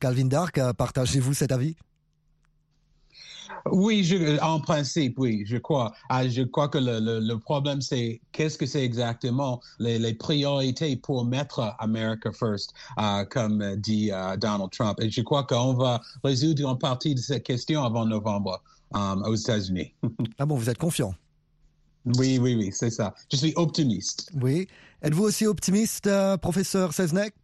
Calvin 0.00 0.26
Dark, 0.26 0.60
partagez-vous 0.76 1.34
cet 1.34 1.50
avis? 1.50 1.76
Oui, 3.66 4.04
je, 4.04 4.40
en 4.40 4.60
principe, 4.60 5.18
oui, 5.18 5.44
je 5.46 5.56
crois. 5.56 5.92
Ah, 6.08 6.28
je 6.28 6.42
crois 6.42 6.68
que 6.68 6.78
le, 6.78 7.00
le, 7.00 7.20
le 7.20 7.38
problème, 7.38 7.80
c'est 7.80 8.20
qu'est-ce 8.32 8.58
que 8.58 8.66
c'est 8.66 8.84
exactement? 8.84 9.60
Les, 9.78 9.98
les, 9.98 10.14
priorités 10.14 10.96
pour 10.96 11.24
mettre 11.24 11.74
America 11.78 12.30
First, 12.32 12.72
euh, 12.98 13.24
comme 13.24 13.76
dit 13.76 14.10
euh, 14.12 14.36
Donald 14.36 14.70
Trump. 14.70 14.98
Et 15.00 15.10
je 15.10 15.20
crois 15.22 15.44
qu'on 15.44 15.74
va 15.74 16.00
résoudre 16.24 16.66
en 16.68 16.76
partie 16.76 17.14
de 17.14 17.20
cette 17.20 17.44
question 17.44 17.84
avant 17.84 18.04
novembre 18.04 18.62
um, 18.94 19.22
aux 19.26 19.34
États-Unis. 19.34 19.94
ah 20.38 20.46
bon, 20.46 20.56
vous 20.56 20.70
êtes 20.70 20.78
confiant? 20.78 21.14
Oui, 22.16 22.38
oui, 22.40 22.54
oui, 22.54 22.70
c'est 22.72 22.90
ça. 22.90 23.14
Je 23.30 23.36
suis 23.36 23.52
optimiste. 23.56 24.30
Oui. 24.40 24.66
Êtes-vous 25.02 25.24
aussi 25.24 25.46
optimiste, 25.46 26.06
euh, 26.06 26.36
professeur 26.36 26.92
Seznek? 26.92 27.34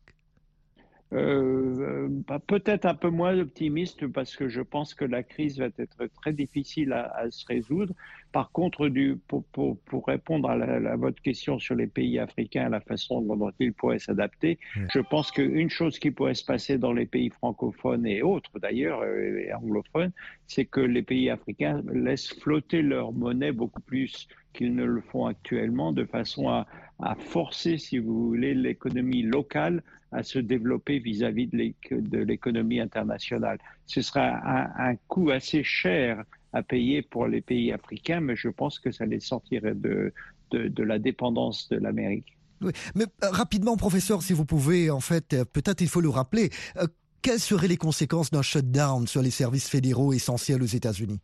Euh, 1.15 2.09
peut-être 2.47 2.87
un 2.87 2.95
peu 2.95 3.11
moins 3.11 3.39
optimiste 3.39 4.07
parce 4.09 4.37
que 4.37 4.49
je 4.49 4.61
pense 4.61 4.95
que 4.95 5.05
la 5.05 5.23
crise 5.23 5.59
va 5.59 5.67
être 5.79 6.07
très 6.21 6.33
difficile 6.33 6.93
à, 6.93 7.07
à 7.17 7.31
se 7.31 7.47
résoudre. 7.47 7.95
Par 8.35 8.51
contre, 8.51 8.89
du, 8.89 9.17
pour, 9.29 9.45
pour, 9.53 9.79
pour 9.83 10.09
répondre 10.09 10.51
à, 10.51 10.57
la, 10.57 10.91
à, 10.91 10.97
votre 10.97 11.23
question 11.23 11.61
sur 11.61 11.77
les 11.77 11.87
pays 11.87 12.19
africains, 12.19 12.69
la 12.69 12.81
façon 12.81 13.23
dont 13.23 13.53
ils 13.61 13.73
pourraient 13.73 14.01
s'adapter, 14.01 14.59
mmh. 14.75 14.87
je 14.93 14.99
pense 14.99 15.31
qu'une 15.31 15.71
chose 15.71 16.01
qui 16.01 16.11
pourrait 16.11 16.35
se 16.35 16.45
passer 16.45 16.77
dans 16.77 16.93
les 16.93 17.07
pays 17.07 17.31
francophones 17.31 18.05
et 18.05 18.23
autres 18.23 18.59
d'ailleurs, 18.59 19.03
euh, 19.03 19.39
et 19.39 19.55
anglophones, 19.55 20.11
c'est 20.49 20.65
que 20.65 20.81
les 20.81 21.03
pays 21.03 21.31
africains 21.31 21.81
laissent 21.93 22.35
flotter 22.41 22.83
leur 22.83 23.13
monnaie 23.13 23.53
beaucoup 23.53 23.83
plus 23.83 24.27
qu'ils 24.53 24.75
ne 24.75 24.85
le 24.85 25.01
font 25.01 25.27
actuellement, 25.27 25.93
de 25.93 26.05
façon 26.05 26.49
à, 26.49 26.67
à 27.01 27.15
forcer, 27.15 27.79
si 27.79 27.99
vous 27.99 28.27
voulez, 28.27 28.53
l'économie 28.55 29.23
locale 29.23 29.81
à 30.11 30.25
se 30.25 30.41
développer 30.41 30.99
vis-à-vis 30.99 31.47
-vis 31.47 31.73
de 31.91 32.19
l'économie 32.19 32.81
internationale. 32.81 33.59
Ce 33.87 34.03
sera 34.03 34.25
un, 34.45 34.91
un, 34.91 34.97
coût 35.07 35.31
assez 35.31 35.63
cher 35.63 36.25
à 36.55 36.63
payer 36.63 37.03
pour 37.03 37.27
les 37.27 37.41
pays 37.41 37.73
africains, 37.73 38.21
mais 38.21 38.37
je 38.37 38.49
pense 38.49 38.79
que 38.79 38.93
ça 38.93 39.05
les 39.05 39.21
sortirait 39.21 39.75
de, 39.75 40.13
de, 40.53 40.69
de 40.69 40.83
la 40.83 40.99
dépendance 40.99 41.69
de 41.69 41.77
l'Amérique. 41.77 42.39
Oui, 42.63 42.71
mais 42.95 43.05
euh, 43.05 43.31
rapidement, 43.31 43.77
professeur, 43.77 44.23
si 44.23 44.33
vous 44.33 44.45
pouvez, 44.45 44.89
en 44.89 45.01
fait, 45.01 45.35
euh, 45.35 45.45
peut-être 45.45 45.81
il 45.81 45.89
faut 45.89 46.01
le 46.01 46.09
rappeler, 46.09 46.51
euh, 46.77 46.87
quelles 47.23 47.41
seraient 47.41 47.69
les 47.69 47.77
conséquences 47.77 48.31
d'un 48.31 48.43
shutdown 48.43 49.07
sur 49.09 49.21
les 49.21 49.31
services 49.31 49.69
fédéraux 49.69 50.13
essentiels 50.13 50.63
aux 50.63 50.67
États-Unis? 50.67 51.21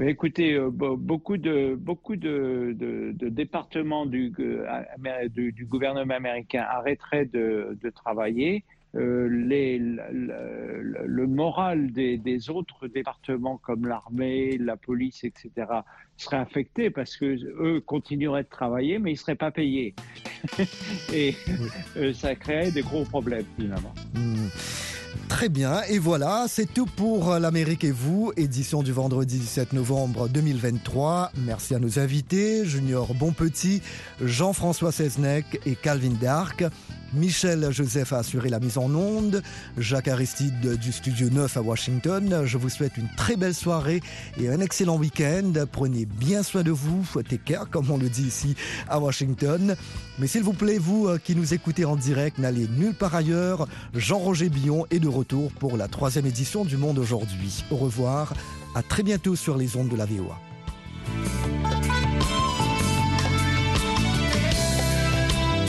Écoutez, 0.00 0.58
beaucoup 0.70 1.36
de 1.36 1.76
beaucoup 1.76 2.16
de, 2.16 2.74
de, 2.76 3.12
de 3.14 3.28
départements 3.28 4.06
du, 4.06 4.32
du, 5.30 5.52
du, 5.52 5.66
gouvernement 5.66 6.14
américain 6.14 6.66
arrêteraient 6.68 7.26
de, 7.26 7.78
de 7.80 7.90
travailler. 7.90 8.64
Euh, 8.96 9.28
les, 9.28 9.78
le, 9.78 11.26
moral 11.26 11.90
des, 11.90 12.16
des, 12.16 12.50
autres 12.50 12.86
départements 12.86 13.58
comme 13.58 13.86
l'armée, 13.86 14.56
la 14.58 14.76
police, 14.76 15.24
etc., 15.24 15.50
serait 16.16 16.36
affecté 16.36 16.90
parce 16.90 17.16
que 17.16 17.24
eux 17.24 17.80
continueraient 17.80 18.44
de 18.44 18.48
travailler, 18.48 18.98
mais 18.98 19.10
ils 19.10 19.14
ne 19.14 19.18
seraient 19.18 19.34
pas 19.34 19.50
payés. 19.50 19.94
Et 21.12 21.34
oui. 21.96 22.14
ça 22.14 22.34
créerait 22.36 22.70
des 22.70 22.82
gros 22.82 23.04
problèmes 23.04 23.46
finalement. 23.58 23.92
Mmh. 24.14 24.48
Très 25.28 25.48
bien, 25.48 25.82
et 25.88 25.98
voilà, 25.98 26.46
c'est 26.48 26.72
tout 26.72 26.86
pour 26.86 27.32
l'Amérique 27.34 27.82
et 27.84 27.90
vous, 27.90 28.32
édition 28.36 28.82
du 28.82 28.92
vendredi 28.92 29.38
17 29.38 29.72
novembre 29.72 30.28
2023. 30.28 31.32
Merci 31.44 31.74
à 31.74 31.78
nos 31.78 31.98
invités, 31.98 32.64
Junior 32.64 33.14
Bonpetit, 33.14 33.82
Jean-François 34.20 34.92
Seznec 34.92 35.60
et 35.66 35.74
Calvin 35.74 36.14
Dark. 36.20 36.64
Michel 37.14 37.70
Joseph 37.70 38.12
a 38.12 38.18
assuré 38.18 38.48
la 38.48 38.58
mise 38.58 38.76
en 38.76 38.92
onde, 38.94 39.42
Jacques 39.78 40.08
Aristide 40.08 40.78
du 40.78 40.92
Studio 40.92 41.30
9 41.30 41.56
à 41.56 41.62
Washington. 41.62 42.42
Je 42.44 42.58
vous 42.58 42.68
souhaite 42.68 42.96
une 42.96 43.08
très 43.16 43.36
belle 43.36 43.54
soirée 43.54 44.02
et 44.38 44.48
un 44.48 44.60
excellent 44.60 44.96
week-end. 44.96 45.52
Prenez 45.70 46.06
bien 46.06 46.42
soin 46.42 46.62
de 46.62 46.70
vous, 46.70 47.06
care, 47.44 47.70
comme 47.70 47.90
on 47.90 47.96
le 47.96 48.08
dit 48.08 48.24
ici 48.24 48.56
à 48.88 48.98
Washington. 48.98 49.76
Mais 50.18 50.26
s'il 50.26 50.42
vous 50.42 50.52
plaît, 50.52 50.78
vous 50.78 51.08
qui 51.22 51.36
nous 51.36 51.54
écoutez 51.54 51.84
en 51.84 51.96
direct, 51.96 52.38
n'allez 52.38 52.66
nulle 52.68 52.94
part 52.94 53.14
ailleurs. 53.14 53.68
Jean-Roger 53.94 54.48
Billon 54.48 54.86
est 54.90 55.00
de 55.00 55.08
retour 55.08 55.52
pour 55.52 55.76
la 55.76 55.88
troisième 55.88 56.26
édition 56.26 56.64
du 56.64 56.76
Monde 56.76 56.98
aujourd'hui. 56.98 57.64
Au 57.70 57.76
revoir, 57.76 58.34
à 58.74 58.82
très 58.82 59.02
bientôt 59.02 59.36
sur 59.36 59.56
les 59.56 59.76
ondes 59.76 59.88
de 59.88 59.96
la 59.96 60.06
VOA. 60.06 60.53